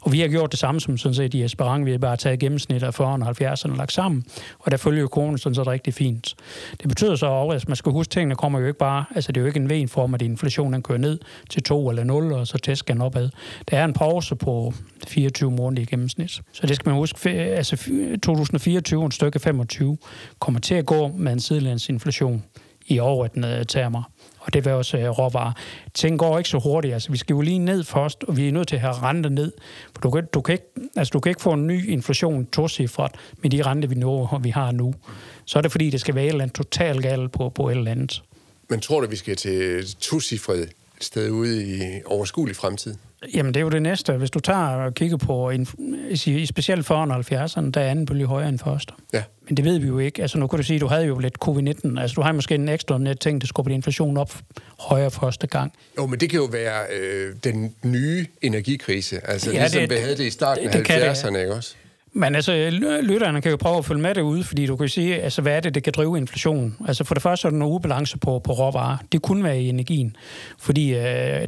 [0.00, 1.86] Og vi har gjort det samme som sådan set i Esperang.
[1.86, 4.24] Vi har bare taget gennemsnit af 40'erne og 70'erne og lagt sammen.
[4.58, 6.34] Og der følger jo kronen sådan set rigtig fint.
[6.80, 9.04] Det betyder så også, at man skal huske, at tingene kommer jo ikke bare...
[9.14, 11.18] Altså det er jo ikke en ven form, at inflationen kører ned
[11.50, 13.30] til 2 eller 0, og så tæsker den opad.
[13.70, 14.74] Der er en pause på
[15.06, 16.40] 24 måneder i gennemsnit.
[16.52, 17.30] Så det skal man huske.
[17.30, 17.76] Altså
[18.22, 19.98] 2024, en stykke 25,
[20.38, 22.44] kommer til at gå med en sidelandsinflation
[22.86, 24.02] i overordnede øh, termer.
[24.44, 25.52] Og det vil også øh, råvarer.
[25.94, 26.94] Ting går ikke så hurtigt.
[26.94, 29.30] Altså, vi skal jo lige ned først, og vi er nødt til at have renter
[29.30, 29.52] ned.
[29.94, 33.12] For du kan, du kan, ikke, altså, du kan ikke få en ny inflation tocifret
[33.42, 34.94] med de renter, vi, når, vi har nu.
[35.44, 37.76] Så er det fordi, det skal være et eller andet totalt galt på, på et
[37.76, 38.22] eller andet.
[38.68, 40.68] Men tror du, vi skal til tocifret
[41.00, 42.94] sted ude i overskuelig fremtid?
[43.34, 44.12] Jamen, det er jo det næste.
[44.12, 45.50] Hvis du tager og kigger på,
[46.10, 48.92] i specielt for 70'erne, der er anden bølge højere end første.
[49.12, 49.22] Ja.
[49.48, 50.22] Men det ved vi jo ikke.
[50.22, 52.00] Altså, nu kan du sige, du havde jo lidt covid-19.
[52.00, 54.32] Altså, du har måske en ekstra net ting, der skubber inflationen op
[54.80, 55.72] højere første gang.
[55.98, 59.26] Jo, men det kan jo være øh, den nye energikrise.
[59.26, 61.74] Altså, ja, ligesom det, vi havde det i starten af 70'erne, ikke også?
[62.16, 62.52] Men altså,
[63.02, 65.60] lytterne kan jo prøve at følge med derude, fordi du kan sige, altså, hvad er
[65.60, 66.76] det, det kan drive inflationen?
[66.88, 68.96] Altså, for det første er der nogle ubalance på, på råvarer.
[69.12, 70.16] Det kunne være i energien,
[70.58, 71.00] fordi øh,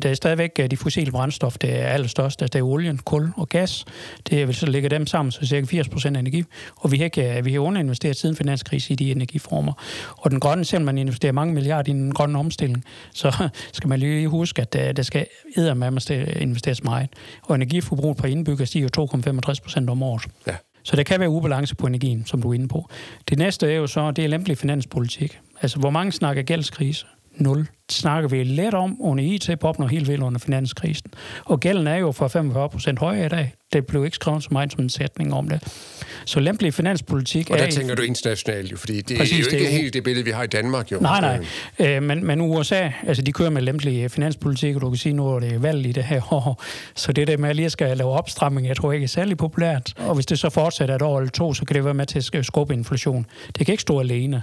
[0.03, 3.49] der er stadigvæk øh, de fossile brændstof, det er altså Det er olien, kul og
[3.49, 3.85] gas.
[4.31, 6.45] Det vil så lægge dem sammen, så cirka 80 procent af energi.
[6.77, 9.73] Og vi har, ikke, øh, vi har underinvesteret siden finanskrise i de energiformer.
[10.17, 13.99] Og den grønne, selvom man investerer mange milliarder i den grønne omstilling, så skal man
[13.99, 15.27] lige huske, at der, der skal
[15.57, 17.09] med investeres meget.
[17.43, 18.89] Og energiforbruget per indbygger stiger
[19.53, 20.23] 2,65 procent om året.
[20.47, 20.56] Ja.
[20.87, 22.89] Så der kan være ubalance på energien, som du er inde på.
[23.29, 25.41] Det næste er jo så, det er lempelig finanspolitik.
[25.63, 27.07] Altså, hvor mange snakker gældskrise?
[27.37, 27.59] Nul.
[27.59, 31.11] Det snakker vi let om under IT-poppen og helt vildt under finanskrisen.
[31.45, 33.55] Og gælden er jo for 45 procent højere i dag.
[33.73, 35.63] Det blev ikke skrevet så meget som en sætning om det.
[36.25, 39.47] Så lempelig finanspolitik Og der er tænker du internationalt jo, fordi det præcis, er jo
[39.47, 40.99] ikke det er helt det billede, vi har i Danmark jo.
[41.01, 41.21] Nej,
[41.79, 41.97] nej.
[41.97, 45.29] Øh, men, men USA, altså de kører med lempelig finanspolitik, og du kan sige, nu
[45.29, 46.63] er det valg i det her år.
[46.95, 49.93] Så det der med at lige skal lave opstramning, jeg tror ikke er særlig populært.
[49.97, 52.25] Og hvis det så fortsætter et år eller to, så kan det være med til
[52.33, 53.27] at skubbe inflation.
[53.59, 54.43] Det kan ikke stå alene.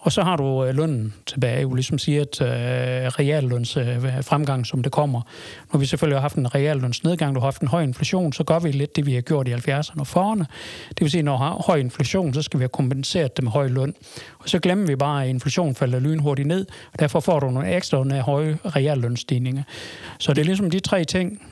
[0.00, 4.66] Og så har du øh, lønnen tilbage, jo ligesom siger, at øh, realløns øh, fremgang,
[4.66, 5.20] som det kommer.
[5.72, 8.58] Når vi selvfølgelig har haft en reallønsnedgang, du har haft en høj inflation, så gør
[8.58, 10.44] vi lidt det, vi har gjort i 70'erne og 40'erne.
[10.88, 13.52] Det vil sige, når vi har høj inflation, så skal vi have kompenseret det med
[13.52, 13.94] høj løn.
[14.38, 17.76] Og så glemmer vi bare, at inflation falder lynhurtigt ned, og derfor får du nogle
[17.76, 19.62] ekstra høje reallønsstigninger.
[20.18, 21.42] Så det er ligesom de tre ting,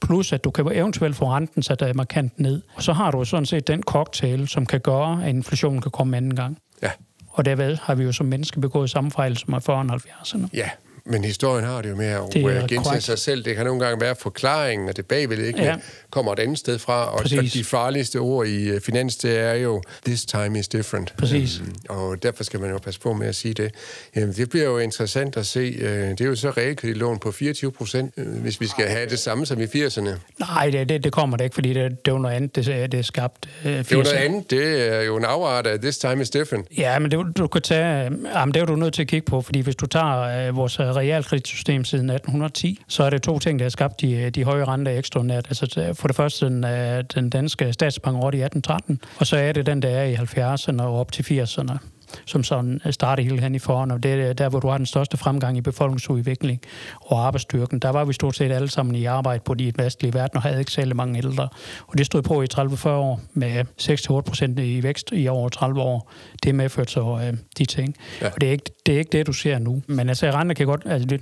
[0.00, 2.62] plus at du kan eventuelt få renten sat øh, markant ned.
[2.74, 6.16] Og så har du sådan set den cocktail, som kan gøre, at inflationen kan komme
[6.16, 6.58] anden gang.
[6.82, 6.90] Ja.
[7.38, 10.48] Og derved har vi jo som mennesker begået samme fejl som i 70'erne.
[10.52, 10.70] Ja,
[11.08, 13.44] men historien har det jo med at gentage sig selv.
[13.44, 15.76] Det kan nogle gange være forklaringen, at det bagved ikke ja.
[16.10, 17.12] kommer et andet sted fra.
[17.12, 17.52] Og Præcis.
[17.52, 21.14] de farligste ord i øh, finans, det er jo, this time is different.
[21.18, 21.60] Præcis.
[21.60, 23.74] Um, og derfor skal man jo passe på med at sige det.
[24.16, 25.74] Jamen, det bliver jo interessant at se.
[25.78, 29.18] Uh, det er jo så realkreditlån på 24 procent, uh, hvis vi skal have det
[29.18, 30.10] samme som i 80'erne.
[30.38, 32.98] Nej, det, det, det kommer det ikke, fordi det, det er noget andet, det, det
[32.98, 33.82] er skabt uh, 80'erne.
[33.82, 34.50] Det er noget andet.
[34.50, 36.66] Det er jo en afart af this time is different.
[36.78, 38.10] Ja, men det, du kan tage...
[38.34, 40.76] Jamen, det er du nødt til at kigge på, fordi hvis du tager uh, vores
[40.98, 44.98] realkreditsystem siden 1810, så er det to ting, der har skabt de, de høje renter
[44.98, 45.46] ekstraordinært.
[45.48, 49.66] Altså for det første den, øh, den danske statsbank i 1813, og så er det
[49.66, 51.78] den, der er i 70'erne og op til 80'erne
[52.24, 54.86] som sådan starter helt hen i foran, og det er der, hvor du har den
[54.86, 56.60] største fremgang i befolkningsudvikling
[57.00, 57.78] og arbejdsstyrken.
[57.78, 60.58] Der var vi stort set alle sammen i arbejde på de vestlige verden og havde
[60.58, 61.48] ikke særlig mange ældre.
[61.86, 65.80] Og det stod på i 30-40 år med 6-8 procent i vækst i over 30
[65.80, 66.12] år.
[66.42, 67.94] Det medførte så øh, de ting.
[68.20, 68.26] Ja.
[68.26, 69.82] Og det er, ikke, det er ikke det, du ser nu.
[69.86, 71.20] Men altså, rente kan godt, altså det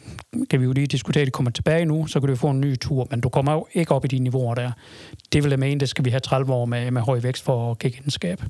[0.50, 2.78] kan vi jo lige diskutere, det kommer tilbage nu, så kan du få en ny
[2.78, 4.70] tur, men du kommer jo ikke op i de niveauer der.
[5.32, 7.70] Det vil jeg mene, det skal vi have 30 år med, med høj vækst for
[7.70, 8.42] at kigge indskab.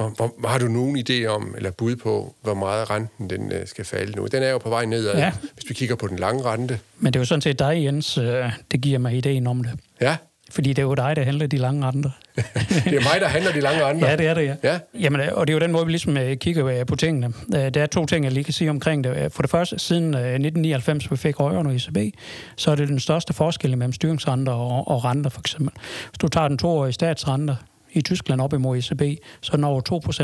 [0.00, 3.66] Hvor, hvor, har du nogen idé om, eller bud på, hvor meget renten den øh,
[3.66, 4.26] skal falde nu?
[4.26, 5.32] Den er jo på vej nedad, ja.
[5.54, 6.78] hvis vi kigger på den lange rente.
[6.98, 9.72] Men det er jo sådan set dig, Jens, øh, det giver mig ideen om det.
[10.00, 10.16] Ja.
[10.50, 12.10] Fordi det er jo dig, der handler de lange renter.
[12.84, 14.10] det er mig, der handler de lange renter?
[14.10, 14.54] ja, det er det, ja.
[14.62, 14.78] ja.
[15.00, 17.32] Jamen, og det er jo den måde, vi ligesom øh, kigger på tingene.
[17.52, 19.32] Der er to ting, jeg lige kan sige omkring det.
[19.32, 22.16] For det første, siden 1999, vi fik højere i ECB,
[22.56, 25.72] så er det den største forskel mellem styringsrenter og, og renter, for eksempel.
[26.08, 27.56] Hvis du tager den toårige statsrente,
[27.92, 29.02] i Tyskland op imod ECB,
[29.40, 29.80] så er den over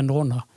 [0.09, 0.47] 2% under.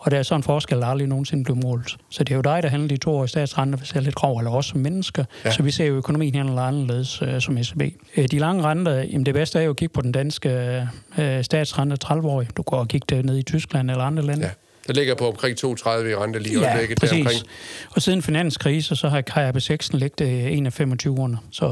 [0.00, 1.96] Og der er sådan en forskel, der aldrig nogensinde blev målt.
[2.10, 4.14] Så det er jo dig, der handler de to år i statsrente, hvis er lidt
[4.14, 5.24] grov, eller også som mennesker.
[5.44, 5.50] Ja.
[5.50, 7.82] Så vi ser jo økonomien handler anderledes uh, som ECB.
[8.16, 11.24] Uh, de lange renter, jamen det bedste er jo at kigge på den danske uh,
[11.42, 12.50] statsrente 30-årige.
[12.56, 14.44] Du går og kigge ned i Tyskland eller andre lande.
[14.44, 14.50] Ja.
[14.86, 16.98] Det ligger på omkring 32 i rente lige ja, øjeblikket.
[17.00, 17.16] præcis.
[17.16, 17.42] Deromkring.
[17.90, 21.64] Og siden finanskrise, så har KRB6 ligget 1 af 25 Så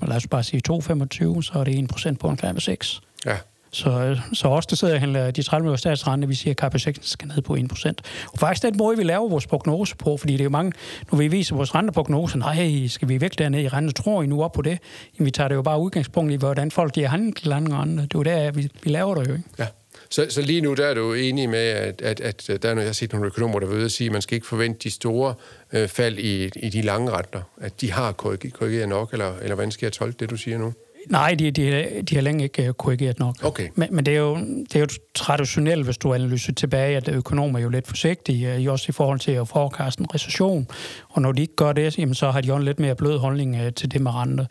[0.00, 3.00] 1,25, lad os bare sige 2,25, så er det 1 procent på en KRB6.
[3.26, 3.36] Ja.
[3.74, 6.54] Så, øh, så os, der sidder og handler øh, de 30 minutter statsrente, vi siger,
[6.62, 7.92] at KP6 skal ned på 1%.
[8.32, 10.72] Og faktisk den måde, vi laver vores prognose på, fordi det er jo mange,
[11.10, 14.42] når vi viser vores renteprognose, nej, skal vi væk dernede i rente, tror I nu
[14.42, 14.78] op på det?
[15.18, 18.02] Jamen, vi tager det jo bare udgangspunkt i, hvordan folk giver handel til andre rente.
[18.02, 19.48] Det er jo der, vi, vi laver det jo, ikke?
[19.58, 19.66] Ja.
[20.10, 22.84] Så, så lige nu der er du enig med, at, at, at der er noget,
[22.84, 24.90] jeg har set nogle økonomer, der vil at sige, at man skal ikke forvente de
[24.90, 25.34] store
[25.72, 27.42] øh, fald i, i de lange renter.
[27.60, 30.72] At de har korrigeret nok, eller, eller hvordan skal jeg tolke det, du siger nu?
[31.10, 33.36] Nej, de, de, de har længe ikke øh, korrigeret nok.
[33.42, 33.68] Okay.
[33.74, 37.58] Men, men det, er jo, det er jo traditionelt, hvis du analyserer tilbage, at økonomer
[37.58, 40.66] er jo lidt forsigtige, øh, også i forhold til at forekaste en recession.
[41.08, 43.18] Og når de ikke gør det, jamen, så har de jo en lidt mere blød
[43.18, 44.46] holdning uh, til det med rente.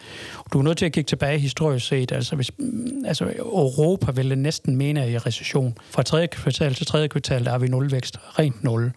[0.54, 2.12] Du er nødt til at kigge tilbage historisk set.
[2.12, 5.78] Altså, hvis, mm, altså Europa vil næsten mene i recession.
[5.90, 8.18] Fra tredje kvartal til tredje kvartal, der har vi nulvækst.
[8.40, 8.92] Rent nul.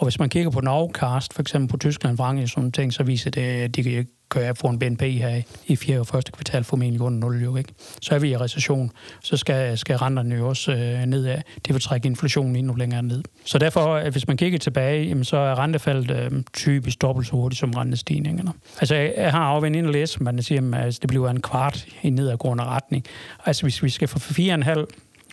[0.00, 3.02] Og hvis man kigger på Norgcast, for eksempel på Tyskland, Frankrig og sådan ting, så
[3.02, 6.64] viser det, at de kan jeg få en BNP her i fjerde og første kvartal
[6.64, 7.72] formentlig under 0, jo ikke?
[8.02, 8.90] Så er vi i recession,
[9.22, 11.38] så skal, skal renterne jo også øh, nedad.
[11.66, 13.22] Det vil trække inflationen endnu længere ned.
[13.44, 17.60] Så derfor, hvis man kigger tilbage, jamen, så er rentefaldet øh, typisk dobbelt så hurtigt
[17.60, 18.52] som rentestigningerne.
[18.80, 21.86] Altså, jeg, har afvendt ind og læse, man siger, at altså, det bliver en kvart
[22.02, 23.04] i nedadgående retning.
[23.46, 24.86] Altså, hvis vi skal fra 4,5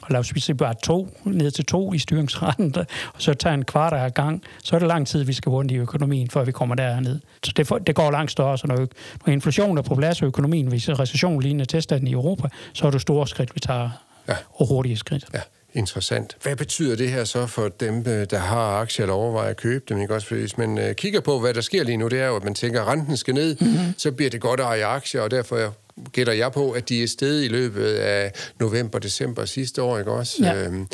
[0.07, 2.75] og lad os sige bare to, ned til to i styringsrenten,
[3.13, 5.71] og så tager en kvart af gang, så er det lang tid, vi skal rundt
[5.71, 7.19] i økonomien, før vi kommer derned.
[7.43, 8.77] Så det, for, det går langt større, så når,
[9.25, 12.91] når inflationen er på plads, og økonomien viser recession lignende tilstanden i Europa, så er
[12.91, 13.89] det store skridt, vi tager,
[14.27, 14.35] ja.
[14.53, 15.25] og hurtige skridt.
[15.33, 15.39] Ja.
[15.73, 16.37] Interessant.
[16.43, 19.85] Hvad betyder det her så for dem, øh, der har aktier, eller overvejer at købe
[19.89, 20.01] dem?
[20.01, 20.13] Ikke?
[20.13, 22.43] Også hvis man øh, kigger på, hvad der sker lige nu, det er jo, at
[22.43, 23.93] man tænker, at renten skal ned, mm-hmm.
[23.97, 25.73] så bliver det godt at eje aktier, og derfor
[26.11, 30.11] gætter jeg på, at de er steget i løbet af november, december sidste år, ikke
[30.11, 30.35] også?
[30.43, 30.63] Ja.
[30.63, 30.87] Øhm,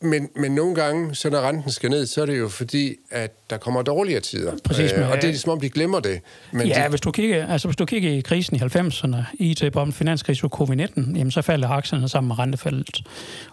[0.00, 3.50] men, men nogle gange, så når renten skal ned, så er det jo fordi, at
[3.50, 4.52] der kommer dårligere tider.
[4.64, 6.20] Præcis, øh, og det er ligesom om, de glemmer det.
[6.52, 6.90] Men ja, de...
[6.90, 10.92] hvis, du kigger, altså, hvis du kigger i krisen i 90'erne, IT-bomben, finanskrise og covid-19,
[10.96, 13.02] jamen, så falder aktierne sammen med rentefaldet.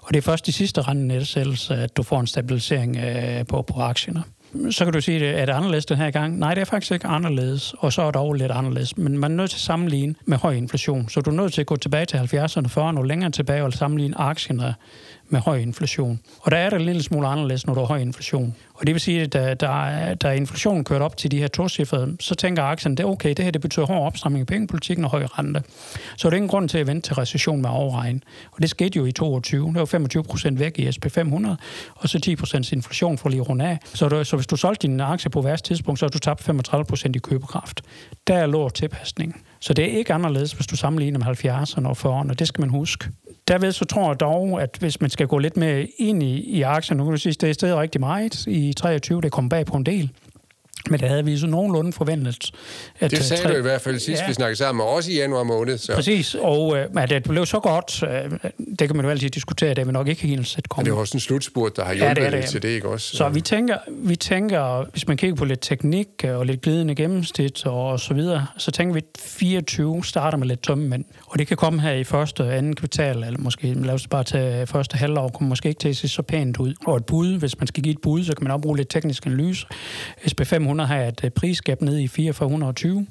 [0.01, 3.79] Og det er først de sidste rentenedsættelser, at du får en stabilisering øh, på, på
[3.79, 4.23] aktierne
[4.69, 6.37] så kan du sige, er det anderledes den her gang?
[6.39, 8.97] Nej, det er faktisk ikke anderledes, og så er det dog lidt anderledes.
[8.97, 11.09] Men man er nødt til at sammenligne med høj inflation.
[11.09, 13.73] Så du er nødt til at gå tilbage til 70'erne, 40'erne og længere tilbage og
[13.73, 14.75] sammenligne aktierne
[15.29, 16.19] med høj inflation.
[16.39, 18.55] Og der er det en lille smule anderledes, når du har høj inflation.
[18.73, 21.67] Og det vil sige, at da, der, der inflationen kørt op til de her to
[21.67, 25.11] så tænker aktien, det er okay, det her det betyder hård opstramning i pengepolitikken og
[25.11, 25.63] høj rente.
[26.17, 28.23] Så er det ingen grund til at vente til recession med overregn.
[28.51, 29.67] Og det skete jo i 22.
[29.67, 31.55] Det var 25 procent væk i SP500,
[31.95, 33.79] og så 10 procents inflation for lige rundt af.
[33.93, 36.43] Så, det, så hvis du solgte dine aktier på værst tidspunkt, så har du tabt
[36.43, 37.81] 35 procent i købekraft.
[38.27, 39.45] Der lå tilpasning.
[39.65, 42.33] Så det er ikke anderledes, hvis du sammenligner med 70'erne og 40'erne.
[42.33, 43.09] Det skal man huske.
[43.47, 46.61] Derved så tror jeg dog, at hvis man skal gå lidt mere ind i, i
[46.61, 49.49] aktier, nu kan du sige, at det er stedet rigtig meget i 23, det kom
[49.49, 50.11] bag på en del.
[50.89, 52.51] Men det havde vi så nogenlunde forventet.
[52.99, 53.53] At det sagde tre...
[53.53, 54.27] du i hvert fald sidst, ja.
[54.27, 55.77] vi snakkede sammen, og også i januar måned.
[55.77, 55.95] Så.
[55.95, 58.39] Præcis, og øh, at det blev så godt, øh,
[58.79, 60.83] det kan man jo altid diskutere, det er vi nok ikke helt set komme.
[60.83, 62.49] Men det er også en slutspurt, der har hjulpet ja, det det.
[62.49, 63.17] til det, ikke også?
[63.17, 67.65] Så vi tænker, vi tænker, hvis man kigger på lidt teknik og lidt glidende gennemsnit
[67.65, 71.05] og så videre, så tænker vi, at 24 starter med lidt tømmemænd.
[71.25, 74.23] Og det kan komme her i første og anden kvartal, eller måske lad os bare
[74.23, 76.73] tage første halvår, kommer måske ikke til at se så pænt ud.
[76.87, 78.89] Og et bud, hvis man skal give et bud, så kan man også bruge lidt
[78.89, 79.67] teknisk analyse.
[80.21, 83.07] SP500 500 har et øh, prisgab nede i 4420.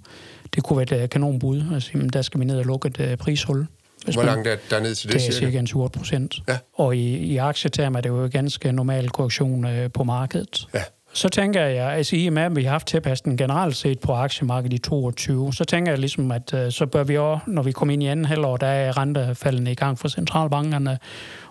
[0.55, 1.63] Det kunne være et øh, kanonbud.
[1.75, 3.67] Altså, der skal vi ned og lukke et øh, prishul.
[4.05, 5.21] Hvis Hvor langt er der ned til det?
[5.21, 6.35] Det er cirka en 7 procent.
[6.49, 6.59] Ja.
[6.75, 10.67] Og i, i aktietermer er det jo ganske normal korrektion øh, på markedet.
[10.75, 10.83] Ja.
[11.13, 14.13] Så tænker jeg, altså i og med, at vi har haft tilpasning generelt set på
[14.13, 17.73] aktiemarkedet i 22, så tænker jeg ligesom, at øh, så bør vi også, når vi
[17.73, 20.99] kommer ind i anden halvår, der er rentefaldene i gang for centralbankerne,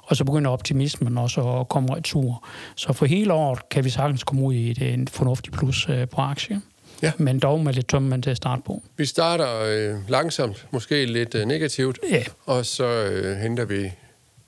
[0.04, 2.48] og så begynder optimismen også at komme retur.
[2.76, 6.08] Så for hele året kan vi sagtens komme ud i det, en fornuftig plus øh,
[6.10, 6.60] på aktier.
[7.02, 7.12] Ja.
[7.18, 8.84] Men dog med lidt tømmemand til at starte på.
[8.98, 12.24] Vi starter øh, langsomt, måske lidt øh, negativt, Ja.
[12.46, 13.92] og så øh, henter vi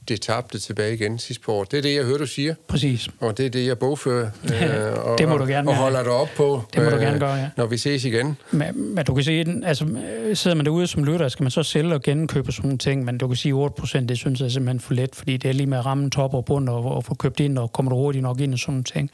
[0.08, 1.64] det tabte tilbage igen sidste på år.
[1.64, 3.10] Det er det, jeg hører, du siger, Præcis.
[3.20, 4.30] og det er det, jeg bogfører.
[4.50, 7.20] Ja, og, det må du gerne, Og holder dig op på, Det må du gerne
[7.20, 7.50] gøre, ja.
[7.58, 8.38] når vi ses igen.
[8.52, 11.64] Men, men du kan sige, altså, øh, sidder man derude som lytter, skal man så
[11.64, 14.50] sælge og genkøbe sådan nogle ting, men du kan sige 8%, det synes jeg er
[14.50, 17.04] simpelthen for let, fordi det er lige med at ramme top og bund og, og
[17.04, 19.10] få købt ind, og kommer du hurtigt nok ind og sådan nogle ting.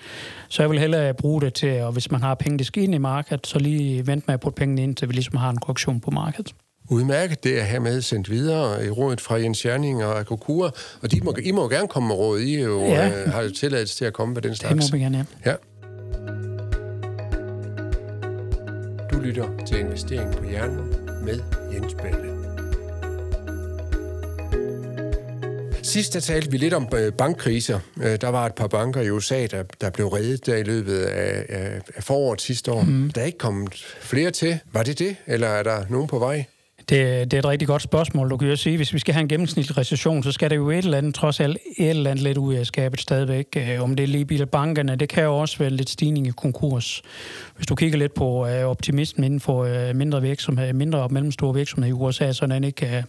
[0.47, 2.95] Så jeg vil hellere bruge det til, og hvis man har penge, det skal ind
[2.95, 5.57] i markedet, så lige vente med at putte pengene ind, til vi ligesom har en
[5.57, 6.53] korrektion på markedet.
[6.91, 11.19] Udmærket, det er hermed sendt videre i rådet fra Jens Jerning og Agrokura, og de
[11.23, 12.39] må, I må gerne komme med råd.
[12.39, 13.07] I jo, Ja.
[13.25, 14.93] øh, har jo tilladelse til at komme med den Det må slags.
[14.93, 15.49] vi gerne, ja.
[15.51, 15.55] Ja.
[19.11, 21.39] Du lytter til Investering på Hjernen med
[21.73, 22.31] Jens Balle.
[25.83, 27.79] Sidst der talte vi lidt om øh, bankkriser.
[28.03, 30.97] Øh, Der var et par banker i USA, der, der blev reddet der i løbet
[31.01, 32.81] af, af, af foråret sidste år.
[32.81, 33.11] Mm.
[33.15, 34.59] Der er ikke kommet flere til.
[34.73, 36.45] Var det det, eller er der nogen på vej?
[36.89, 38.29] Det, det er et rigtig godt spørgsmål.
[38.29, 40.69] Du kan jo sige, hvis vi skal have en gennemsnitlig recession, så skal det jo
[40.69, 43.45] et eller andet, trods alt et eller andet lidt ud af skabet stadigvæk.
[43.57, 46.31] Øh, om det er lige bil bankerne, det kan jo også være lidt stigning i
[46.31, 47.01] konkurs.
[47.55, 51.53] Hvis du kigger lidt på øh, optimismen inden for øh, mindre virksomheder, mindre og mellemstore
[51.53, 53.03] virksomheder i USA, så er den ikke, øh,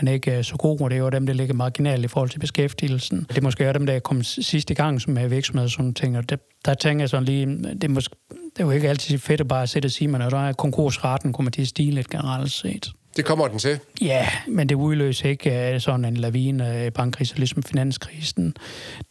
[0.00, 2.08] den er ikke øh, så god, og det er jo dem, der ligger marginalt i
[2.08, 3.26] forhold til beskæftigelsen.
[3.28, 5.82] Det er måske er dem, der er kommet sidste gang som er virksomheder og sådan
[5.82, 8.16] nogle ting, og det, der tænker jeg sådan lige, det er, måske,
[8.56, 11.32] det er jo ikke altid fedt at bare sætte og sige, men der er konkursraten
[11.32, 12.92] kommer til at stige lidt generelt set.
[13.16, 13.78] Det kommer den til.
[14.00, 18.56] Ja, men det udløser ikke uh, sådan en lavine uh, bankkrise, ligesom finanskrisen.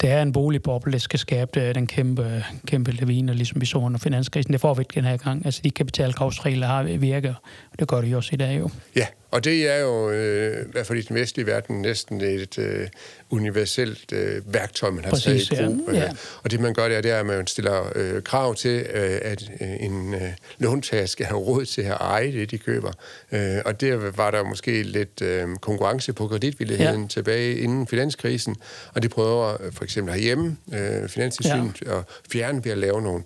[0.02, 3.78] Det er en boligboble, der skal skabe uh, den kæmpe, kæmpe lavine, ligesom vi så
[3.78, 4.54] under finanskrisen.
[4.54, 5.46] Det får vi ikke den her gang.
[5.46, 7.34] Altså, de kapitalkravsregler har virker,
[7.72, 8.70] og det gør de også i dag jo.
[8.96, 9.06] Ja,
[9.36, 12.88] og det er jo øh, i hvert fald i den vestlige verden næsten et øh,
[13.30, 15.90] universelt øh, værktøj, man har Præcis, taget i brug.
[15.94, 16.00] ja.
[16.00, 16.12] Ja.
[16.44, 19.20] Og det man gør, det er, det er, at man stiller øh, krav til, øh,
[19.22, 20.22] at øh, en øh,
[20.58, 22.92] låntager skal have råd til at eje det, de køber.
[23.32, 27.08] Øh, og der var der måske lidt øh, konkurrence på kreditvilligheden ja.
[27.08, 28.56] tilbage inden finanskrisen,
[28.94, 31.98] og de prøver øh, for eksempel herhjemme, øh, Finanstilsynet, ja.
[31.98, 33.24] at fjerne ved at lave nogle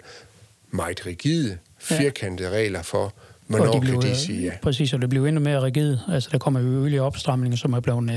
[0.72, 3.14] meget rigide, firkantede regler for,
[3.50, 4.52] hvornår Og kan blev, de øh, sige ja.
[4.62, 5.98] Præcis, og det blev endnu mere rigid.
[6.12, 8.12] Altså, der kommer jo yderligere opstramninger, som er blevet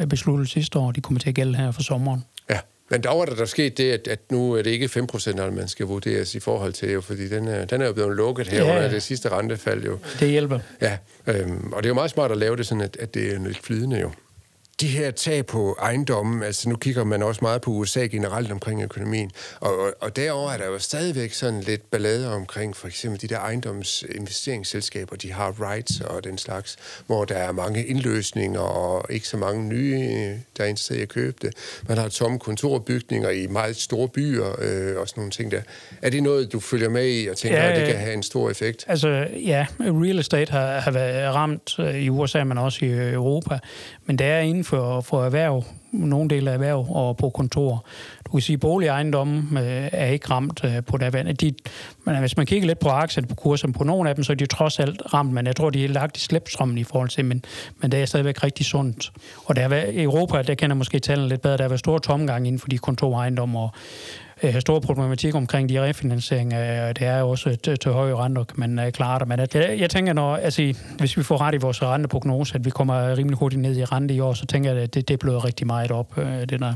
[0.00, 0.92] øh, besluttet sidste år.
[0.92, 2.24] De kommer til at gælde her for sommeren.
[2.50, 2.58] Ja,
[2.90, 5.68] men der var der, der sket det, at, at nu er det ikke 5%, man
[5.68, 8.64] skal vurderes i forhold til, jo, fordi den er, den er jo blevet lukket her
[8.64, 8.76] Ja.
[8.76, 9.98] under det sidste rentefald jo.
[10.20, 10.58] Det hjælper.
[10.80, 13.34] Ja, øhm, og det er jo meget smart at lave det sådan, at, at det
[13.34, 14.10] er lidt flydende jo.
[14.80, 18.82] De her tag på ejendommen, altså nu kigger man også meget på USA generelt omkring
[18.82, 23.20] økonomien, og, og, og derover er der jo stadigvæk sådan lidt ballade omkring for eksempel
[23.20, 29.06] de der ejendomsinvesteringsselskaber, de har rights og den slags, hvor der er mange indløsninger og
[29.10, 31.54] ikke så mange nye, der er interesseret i at købe det.
[31.88, 35.60] Man har tomme kontorbygninger i meget store byer øh, og sådan nogle ting der.
[36.02, 38.22] Er det noget, du følger med i og tænker, Ja, at det kan have en
[38.22, 38.84] stor effekt?
[38.88, 43.58] Altså, ja, real estate har, har været ramt øh, i USA, men også i Europa.
[44.06, 47.84] Men det er inden for, for erhverv, nogle dele af erhverv og på kontor.
[48.26, 51.36] Du kan sige, at boligejendomme øh, er ikke ramt øh, på det vand.
[51.36, 51.54] De,
[52.04, 54.32] men øh, hvis man kigger lidt på aktierne på kurserne, på nogle af dem, så
[54.32, 57.08] er de trods alt ramt, men jeg tror, de er lagt i slæbstrømmen i forhold
[57.08, 57.44] til, men,
[57.80, 59.12] men det er stadigvæk rigtig sundt.
[59.44, 62.00] Og der er, i Europa, der kender måske tallene lidt bedre, der har været store
[62.00, 63.70] tomgang inden for de kontorejendomme, og
[64.42, 66.88] øh, store problematik omkring de refinansieringer.
[66.88, 69.28] øh, Det er jo også til, til høje renter, kan man øh, det.
[69.28, 72.64] Men at, jeg, jeg tænker, når, altså, hvis vi får ret i vores renteprognose, at
[72.64, 75.14] vi kommer rimelig hurtigt ned i rente i år, så tænker jeg, at det, det
[75.14, 76.74] er blevet rigtig meget op, øh, det der.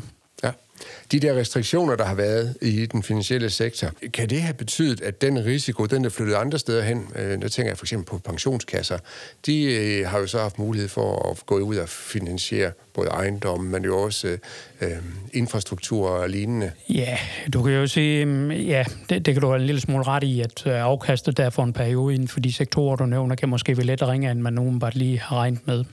[1.13, 5.21] De der restriktioner, der har været i den finansielle sektor, kan det have betydet, at
[5.23, 7.07] den risiko, den er flyttet andre steder hen?
[7.17, 8.99] Øh, Der tænker jeg for eksempel på pensionskasser.
[9.47, 13.71] De øh, har jo så haft mulighed for at gå ud og finansiere både ejendommen,
[13.73, 14.39] men jo også
[14.81, 14.89] øh,
[15.33, 16.73] infrastruktur og lignende.
[16.89, 17.19] Ja,
[17.53, 20.25] du kan jo sige, mm, ja, det, det kan du have en lille smule ret
[20.25, 23.49] i, at øh, afkastet der for en periode inden for de sektorer, du nævner, kan
[23.49, 25.85] måske være lidt ringere, end man nogen bare lige har regnet med.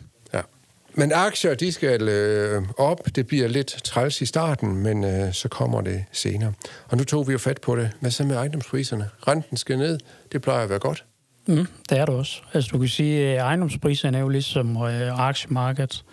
[0.93, 2.99] Men aktier, de skal øh, op.
[3.15, 6.53] Det bliver lidt træls i starten, men øh, så kommer det senere.
[6.87, 7.91] Og nu tog vi jo fat på det.
[7.99, 9.09] Hvad så med ejendomspriserne?
[9.27, 9.99] Renten skal ned.
[10.31, 11.05] Det plejer at være godt.
[11.47, 12.41] Mm, det er det også.
[12.53, 16.05] Altså du kan sige, at ejendomspriserne er jo ligesom øh, aktiemarkedet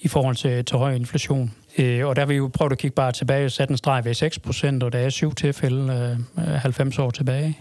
[0.00, 1.54] i forhold til, til høj inflation.
[1.78, 4.04] Øh, og der vil vi jo prøve at kigge bare tilbage og sætte en streg
[4.04, 7.58] ved 6 procent, og der er syv tilfælde øh, 90 år tilbage.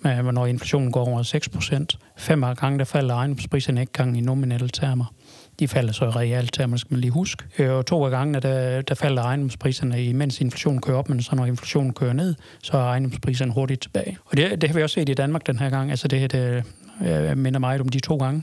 [0.00, 4.20] med, når inflationen går over 6 procent, fem gange der falder ejendomspriserne ikke gang i
[4.20, 5.14] nominelle termer.
[5.58, 7.44] De falder så realt man skal man lige huske.
[7.58, 11.36] Øh, og to af gangene, der, der falder ejendomspriserne, imens inflationen kører op, men så
[11.36, 14.18] når inflationen kører ned, så er ejendomspriserne hurtigt tilbage.
[14.24, 15.90] Og det, det har vi også set i Danmark den her gang.
[15.90, 16.64] Altså det, det
[17.00, 18.42] jeg minder meget om de to gange.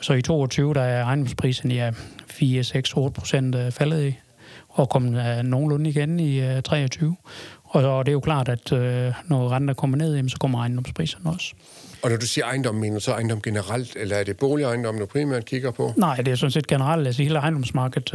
[0.00, 1.90] Så i 22 der er ejendomsprisen ja,
[2.26, 4.18] 4, 6, 8 procent øh, faldet i,
[4.68, 7.16] og kommet nogenlunde igen i 23.
[7.64, 8.72] Og, det er jo klart, at
[9.24, 11.54] når renter kommer ned, så kommer ejendomspriserne også.
[12.02, 15.06] Og når du siger ejendom, mener du så ejendom generelt, eller er det boligejendom, du
[15.06, 15.92] primært kigger på?
[15.96, 17.06] Nej, det er sådan set generelt.
[17.06, 18.14] Altså hele ejendomsmarkedet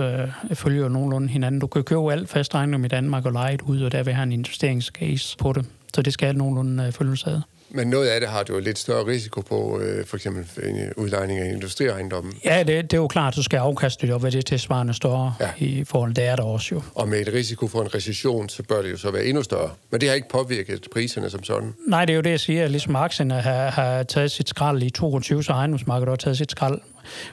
[0.50, 1.62] øh, følger jo nogenlunde hinanden.
[1.62, 4.14] Du kan købe alt fast ejendom i Danmark og lege det ud, og der vil
[4.14, 5.66] have en investeringscase på det.
[5.94, 7.42] Så det skal nogenlunde øh, følges ad.
[7.70, 10.94] Men noget af det har du jo lidt større risiko på, øh, for eksempel en
[10.98, 12.34] udlejning af industriejendommen.
[12.46, 14.42] Ja, det, det er jo klart, at du skal afkaste det op, hvad det er
[14.42, 15.50] tilsvarende større ja.
[15.58, 16.14] i forhold.
[16.14, 16.82] Det er der også jo.
[16.96, 19.70] Og med et risiko for en recession, så bør det jo så være endnu større.
[19.92, 21.74] Men det har ikke påvirket priserne som sådan.
[21.88, 22.68] Nej, det er jo det, jeg siger.
[22.68, 26.80] Ligesom aktierne har, har taget sit skrald i 22, så ejendomsmarkedet har taget sit skrald.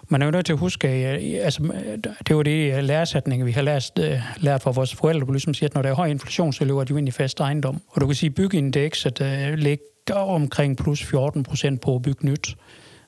[0.08, 1.62] Man er jo nødt til at huske, altså,
[2.28, 5.74] det var det læresætning, vi har lært, øh, lært fra vores forældre, ligesom siger, at
[5.74, 7.80] når der er høj inflation, så løber de ind i fast ejendom.
[7.88, 9.26] Og du kan sige, at byggeindekset uh,
[10.08, 12.56] ligger omkring plus 14 procent på at bygge nyt,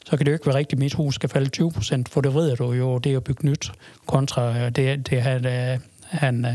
[0.04, 2.20] så kan det jo ikke være rigtigt, at mit hus skal falde 20 procent, for
[2.20, 3.72] det ved du jo, det at bygge nyt,
[4.06, 6.52] kontra øh, det, det at have øh, en, øh,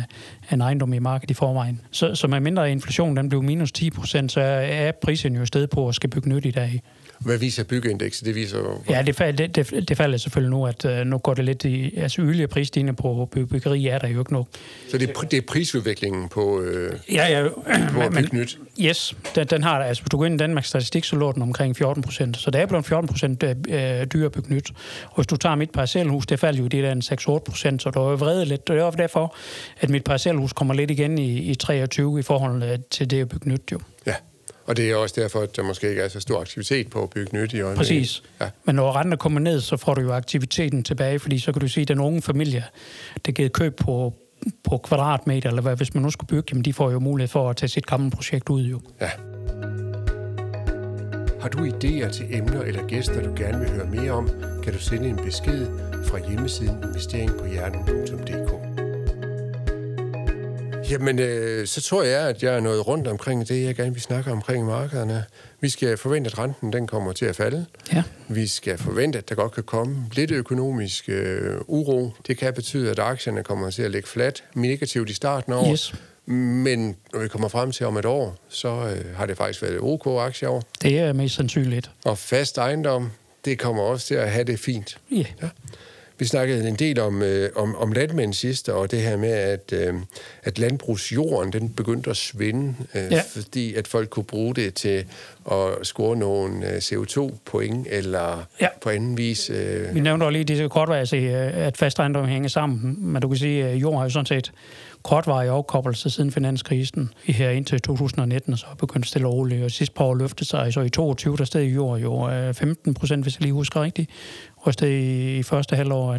[0.51, 1.81] en ejendom i markedet i forvejen.
[1.91, 5.67] Så, så med mindre inflation den blev minus 10 procent, så er prisen jo sted
[5.67, 6.81] på at skal bygge nyt i dag.
[7.25, 8.25] Hvad viser byggeindekset?
[8.25, 8.81] Det viser jo...
[8.89, 11.97] Ja, det, det, det, det falder selvfølgelig nu, at uh, nu går det lidt i...
[11.97, 14.47] Altså yderligere prisstigning på byggeri er der jo ikke nok.
[14.89, 17.49] Så det, er, det er prisudviklingen på, øh, ja, ja,
[17.93, 18.59] på at bygge nyt?
[18.79, 21.41] Yes, den, den har altså hvis du går ind i Danmarks statistik, så lå den
[21.41, 22.37] omkring 14 procent.
[22.37, 24.71] Så det er blevet 14 procent øh, dyre at bygge nyt.
[25.05, 28.11] Og hvis du tager mit parcelhus, det falder jo det der 6-8 procent, så der
[28.11, 28.69] er vredet lidt.
[28.69, 29.35] Og det er derfor,
[29.79, 33.29] at mit parcelhus kommer lidt igen i, i 23 i forhold øh, til det at
[33.29, 33.79] bygge nyt jo.
[34.05, 34.15] Ja.
[34.65, 37.09] Og det er også derfor, at der måske ikke er så stor aktivitet på at
[37.09, 37.77] bygge nyt i øjeblikket.
[37.77, 38.23] Præcis.
[38.41, 38.49] Ja.
[38.65, 41.67] Men når renten kommer ned, så får du jo aktiviteten tilbage, fordi så kan du
[41.67, 42.63] sige, at den unge familie,
[43.25, 44.13] der givet køb på,
[44.63, 47.49] på kvadratmeter, eller hvad, hvis man nu skulle bygge, jamen de får jo mulighed for
[47.49, 48.81] at tage sit gamle projekt ud jo.
[49.01, 49.09] Ja.
[51.41, 54.29] Har du idéer til emner eller gæster, du gerne vil høre mere om,
[54.63, 55.67] kan du sende en besked
[56.05, 58.70] fra hjemmesiden investeringpohjernen.dk.
[60.89, 64.01] Jamen, øh, så tror jeg, at jeg er nået rundt omkring det, jeg gerne vil
[64.01, 65.25] snakke omkring markederne.
[65.61, 67.65] Vi skal forvente, at renten den kommer til at falde.
[67.93, 68.03] Ja.
[68.27, 72.11] Vi skal forvente, at der godt kan komme lidt økonomisk øh, uro.
[72.27, 75.71] Det kan betyde, at aktierne kommer til at ligge flat, negativt i starten over.
[75.71, 75.93] Yes.
[76.25, 79.79] Men når vi kommer frem til om et år, så øh, har det faktisk været
[79.81, 80.61] OK over.
[80.81, 81.91] Det er mest sandsynligt.
[82.05, 83.11] Og fast ejendom,
[83.45, 84.97] det kommer også til at have det fint.
[85.13, 85.25] Yeah.
[85.41, 85.49] Ja.
[86.21, 89.73] Vi snakkede en del om, øh, om, om landmænd sidste, og det her med, at,
[89.73, 89.93] øh,
[90.43, 93.21] at landbrugsjorden den begyndte at svinde, øh, ja.
[93.27, 95.05] fordi at folk kunne bruge det til
[95.51, 98.67] at score nogle øh, CO2-point, eller ja.
[98.81, 99.49] på anden vis...
[99.49, 99.95] Øh...
[99.95, 103.65] Vi nævnte også lige disse kortvejs, at fast ejendom hænger sammen, men du kan sige,
[103.65, 104.51] at jorden har jo sådan set
[105.03, 109.95] kortvarig afkoblelse siden finanskrisen i her indtil 2019, så begyndte stille og roligt, og sidste
[109.95, 113.41] par år løfte sig, så i 22 der steg jord jo 15 procent, hvis jeg
[113.41, 114.09] lige husker rigtigt,
[114.61, 115.01] og det
[115.39, 116.17] i første halvår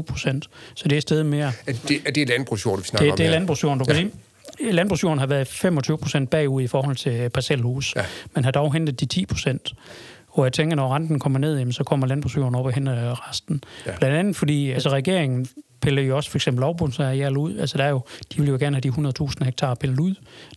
[0.00, 0.48] 23-7 procent.
[0.74, 1.52] Så det er stedet mere.
[1.66, 3.94] Er det, er det landbrugsjord, vi snakker det, om Det er landbrugsjorden, du ja.
[3.94, 4.10] kan
[4.60, 4.72] sige.
[4.72, 8.02] Landbrugsjorden har været 25 procent bagud i forhold til parcelhus, ja.
[8.34, 9.72] men har dog hentet de 10 procent.
[10.28, 13.62] Og jeg tænker, når renten kommer ned, så kommer landbrugsjorden op og henter resten.
[13.86, 13.96] Ja.
[13.98, 15.46] Blandt andet fordi altså, regeringen
[15.80, 17.58] piller jo også for eksempel lavbundsareal ud.
[17.58, 18.00] Altså der er jo,
[18.32, 20.14] de vil jo gerne have de 100.000 hektar pillet ud.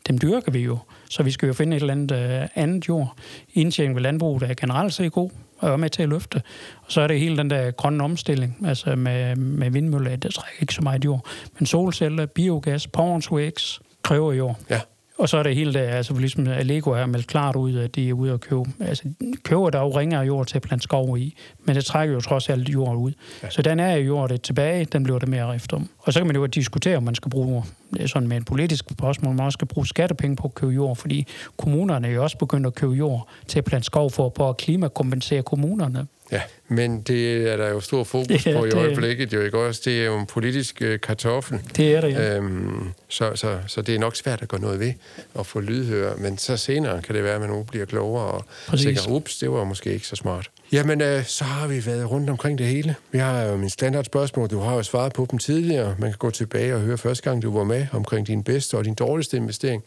[0.08, 0.78] Dem dyrker vi jo.
[1.10, 3.14] Så vi skal jo finde et eller andet uh, andet jord.
[3.54, 6.42] Indtjening ved landbruget er generelt set god og er med til at løfte.
[6.82, 10.62] Og så er det hele den der grønne omstilling, altså med, med vindmøller, der trækker
[10.62, 11.26] ikke så meget jord.
[11.60, 13.52] Men solceller, biogas, Power
[14.04, 14.60] kræver jord.
[14.70, 14.82] Ja.
[15.18, 18.10] Og så er det hele det, altså ligesom Lego har meldt klart ud, at de
[18.10, 18.64] er ude at købe.
[18.80, 19.04] Altså,
[19.44, 22.50] køber der jo ringere jord til at plante skov i, men det trækker jo trods
[22.50, 23.12] alt jord ud.
[23.44, 23.50] Ja.
[23.50, 25.90] Så den er jo jordet tilbage, den bliver det mere rift om.
[26.00, 28.44] Og så kan man jo diskutere, om man skal bruge, det er sådan med en
[28.44, 32.24] politisk spørgsmål, man også skal bruge skattepenge på at købe jord, fordi kommunerne er jo
[32.24, 36.08] også begyndt at købe jord til at plante skov for, på at klimakompensere kommunerne.
[36.32, 39.58] Ja, men det er der jo stor fokus ja, på i det, øjeblikket, jo ikke
[39.58, 39.82] også?
[39.86, 41.60] Det er jo en politisk øh, kartoffel.
[41.78, 42.38] Det er det, ja.
[42.38, 44.94] Øhm, så, så, så det er nok svært at gøre noget ved
[45.40, 48.80] at få lydhør, men så senere kan det være, at man nu bliver klogere og
[48.80, 50.50] tænker, ups, det var måske ikke så smart.
[50.72, 52.96] Jamen, øh, så har vi været rundt omkring det hele.
[53.12, 55.96] Vi har jo min standardspørgsmål, du har jo svaret på dem tidligere.
[56.00, 58.86] Man kan gå tilbage og høre første gang, du var med omkring din bedste og
[58.86, 59.84] din dårligste investering.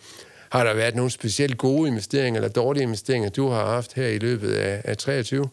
[0.52, 4.18] Har der været nogle specielt gode investeringer eller dårlige investeringer, du har haft her i
[4.18, 5.48] løbet af, af 23?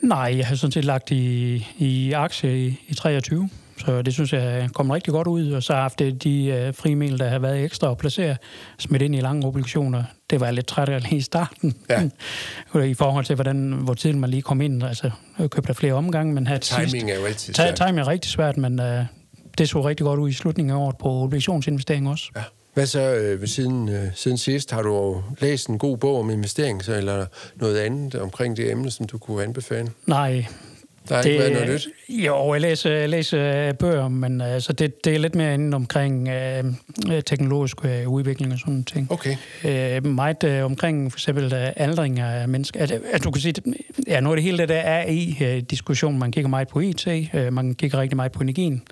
[0.00, 3.48] Nej, jeg har sådan set lagt i, i aktie i, i 23.
[3.86, 6.74] Så det synes jeg kom rigtig godt ud, og så har haft det de øh,
[6.74, 8.36] frimel, der har været ekstra at placere,
[8.78, 10.04] smidt ind i lange obligationer.
[10.30, 12.08] Det var jeg lidt træt af lige i starten, ja.
[12.92, 14.82] i forhold til, hvordan, hvor tiden man lige kom ind.
[14.82, 17.76] Altså, jeg købte flere omgange, men havde Timing sidst, er altid svært.
[17.76, 19.04] Timing er rigtig svært, men øh,
[19.58, 22.30] det så rigtig godt ud i slutningen af året på obligationsinvestering også.
[22.36, 22.42] Ja.
[22.74, 24.70] Hvad så øh, siden, øh, siden sidst?
[24.70, 27.26] Har du læst en god bog om investering, så, eller
[27.56, 29.90] noget andet omkring det emne, som du kunne anbefale?
[30.06, 30.46] Nej,
[31.08, 31.88] der har det, ikke været noget nyt?
[32.08, 36.28] Jo, jeg læser, jeg læser bøger, men altså, det, det er lidt mere inden omkring
[36.28, 36.64] øh,
[37.26, 39.12] teknologisk øh, udvikling og sådan noget ting.
[39.12, 39.36] Okay.
[39.64, 42.80] Øh, meget øh, omkring for eksempel øh, aldring af mennesker.
[42.80, 43.54] Altså, altså, du kan sige,
[44.06, 46.12] ja, noget af det hele det der er i øh.
[46.12, 48.82] Man kigger meget på IT, øh, man kigger rigtig meget på energien,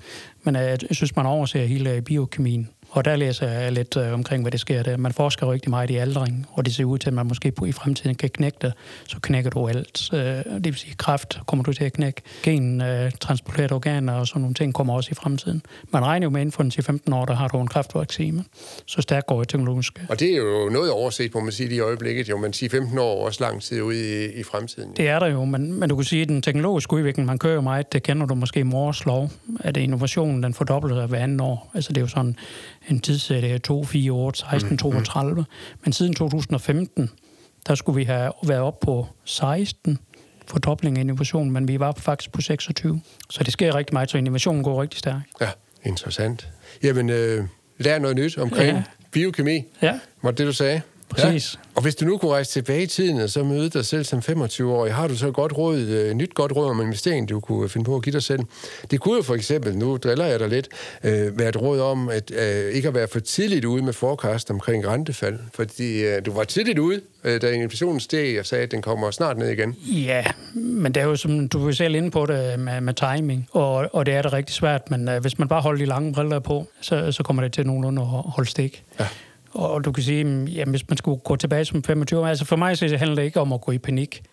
[0.43, 2.69] men øh, jeg synes, man overser hele biokemien.
[2.91, 4.97] Og der læser jeg lidt øh, omkring, hvad det sker der.
[4.97, 7.71] Man forsker rigtig meget i aldring, og det ser ud til, at man måske i
[7.71, 8.73] fremtiden kan knække det.
[9.07, 10.13] Så knækker du alt.
[10.13, 12.21] Øh, det vil sige, kraft kommer du til at knække.
[12.43, 15.61] Gen, øh, transporteret organer og sådan nogle ting kommer også i fremtiden.
[15.91, 18.43] Man regner jo med, inden for 10-15 år, der har du en kraftvaccine.
[18.85, 20.05] Så stærkt går det teknologisk.
[20.09, 22.29] Og det er jo noget overset, må man sige, i øjeblikket.
[22.29, 24.89] Jo, men 10-15 år også lang tid ude i, i fremtiden.
[24.97, 27.53] Det er der jo, men, men du kan sige, at den teknologiske udvikling, man kører
[27.53, 29.29] jo meget, det kender du måske Mors lov,
[29.59, 31.71] at innovationen den fordobler sig hver anden år.
[31.73, 32.35] Altså det er jo sådan
[32.87, 35.35] en tidssætte af 2, 4, 8, 16, 32.
[35.35, 35.45] Mm.
[35.83, 37.09] Men siden 2015,
[37.67, 39.99] der skulle vi have været op på 16
[40.47, 43.01] fordobling af innovation, men vi var faktisk på 26.
[43.29, 45.25] Så det sker rigtig meget, så innovationen går rigtig stærkt.
[45.41, 45.49] Ja,
[45.83, 46.49] interessant.
[46.83, 47.45] Jamen, øh,
[47.85, 48.83] er noget nyt omkring ja.
[49.11, 49.63] biokemi.
[49.81, 49.99] Ja.
[50.21, 50.81] Var det, du sagde?
[51.09, 51.53] Præcis.
[51.53, 51.59] Ja.
[51.75, 54.19] Og hvis du nu kunne rejse tilbage i tiden og så møde dig selv som
[54.19, 57.69] 25-årig, har du så godt råd, et øh, nyt godt råd om investering, du kunne
[57.69, 58.39] finde på at give dig selv?
[58.91, 60.67] Det kunne jo for eksempel, nu driller jeg dig lidt,
[61.03, 64.51] øh, være et råd om at øh, ikke at være for tidligt ude med forecast
[64.51, 65.39] omkring rentefald.
[65.53, 69.11] Fordi øh, du var tidligt ude, øh, da inflationen steg og sagde, at den kommer
[69.11, 69.75] snart ned igen.
[69.85, 73.47] Ja, men det er jo som du er selv inde på det med, med timing,
[73.51, 76.13] og, og det er det rigtig svært, men øh, hvis man bare holder de lange
[76.13, 78.83] briller på, så, så kommer det til nogenlunde at holde stik.
[78.99, 79.05] Ja.
[79.59, 82.55] Og du kan sige, mm, jamen, hvis man skulle gå tilbage som 25 altså for
[82.55, 84.23] mig så handler det ikke om at gå i panik.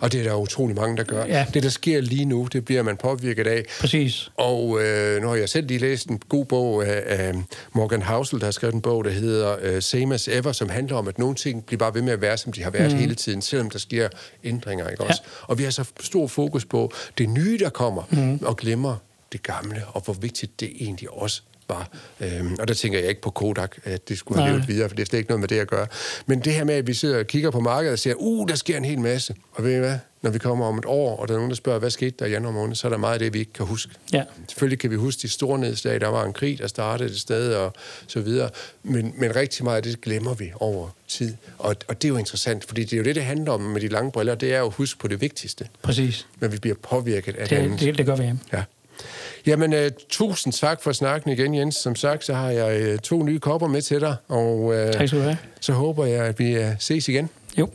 [0.00, 1.24] Og det er der utrolig mange, der gør.
[1.24, 1.46] Ja.
[1.54, 3.64] Det, der sker lige nu, det bliver man påvirket af.
[3.80, 4.30] Præcis.
[4.36, 7.34] Og øh, nu har jeg selv lige læst en god bog af, af
[7.72, 10.96] Morgan Housel, der har skrevet en bog, der hedder uh, Same as Ever, som handler
[10.96, 12.98] om, at nogle ting bliver bare ved med at være, som de har været mm.
[12.98, 14.08] hele tiden, selvom der sker
[14.44, 14.88] ændringer.
[14.88, 15.22] Ikke også?
[15.24, 15.30] Ja.
[15.52, 18.38] Og vi har så stor fokus på det nye, der kommer, mm.
[18.42, 18.96] og glemmer
[19.32, 21.88] det gamle, og hvor vigtigt det egentlig også var.
[22.20, 24.96] Øhm, og der tænker jeg ikke på Kodak, at det skulle have levet videre, for
[24.96, 25.86] det er slet ikke noget med det at gøre.
[26.26, 28.54] Men det her med, at vi sidder og kigger på markedet og siger, uh, der
[28.54, 29.34] sker en hel masse.
[29.52, 29.98] Og ved I hvad?
[30.22, 32.26] Når vi kommer om et år, og der er nogen, der spørger, hvad skete der
[32.26, 33.92] i januar måned, så er der meget af det, vi ikke kan huske.
[34.12, 34.22] Ja.
[34.48, 36.00] Selvfølgelig kan vi huske de store nedslag.
[36.00, 37.72] Der var en krig, der startede et sted, og
[38.06, 38.50] så videre.
[38.82, 41.34] Men, men rigtig meget af det glemmer vi over tid.
[41.58, 43.80] Og, og det er jo interessant, fordi det er jo det, det handler om med
[43.80, 44.34] de lange briller.
[44.34, 45.68] Det er jo at huske på det vigtigste.
[45.82, 46.26] Præcis.
[46.40, 48.34] Men vi bliver påvirket af det, det Det, det gør vi, ja.
[48.52, 48.62] ja.
[49.46, 49.78] Jamen, uh,
[50.08, 51.74] tusind tak for snakken igen, Jens.
[51.74, 55.08] Som sagt, så har jeg uh, to nye kopper med til dig, og uh, tak
[55.08, 55.36] skal du have.
[55.60, 57.28] så håber jeg, at vi uh, ses igen.
[57.58, 57.68] Jo.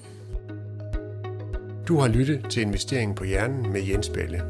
[1.88, 4.42] Du har lyttet til Investeringen på Hjernen med Jens Balle.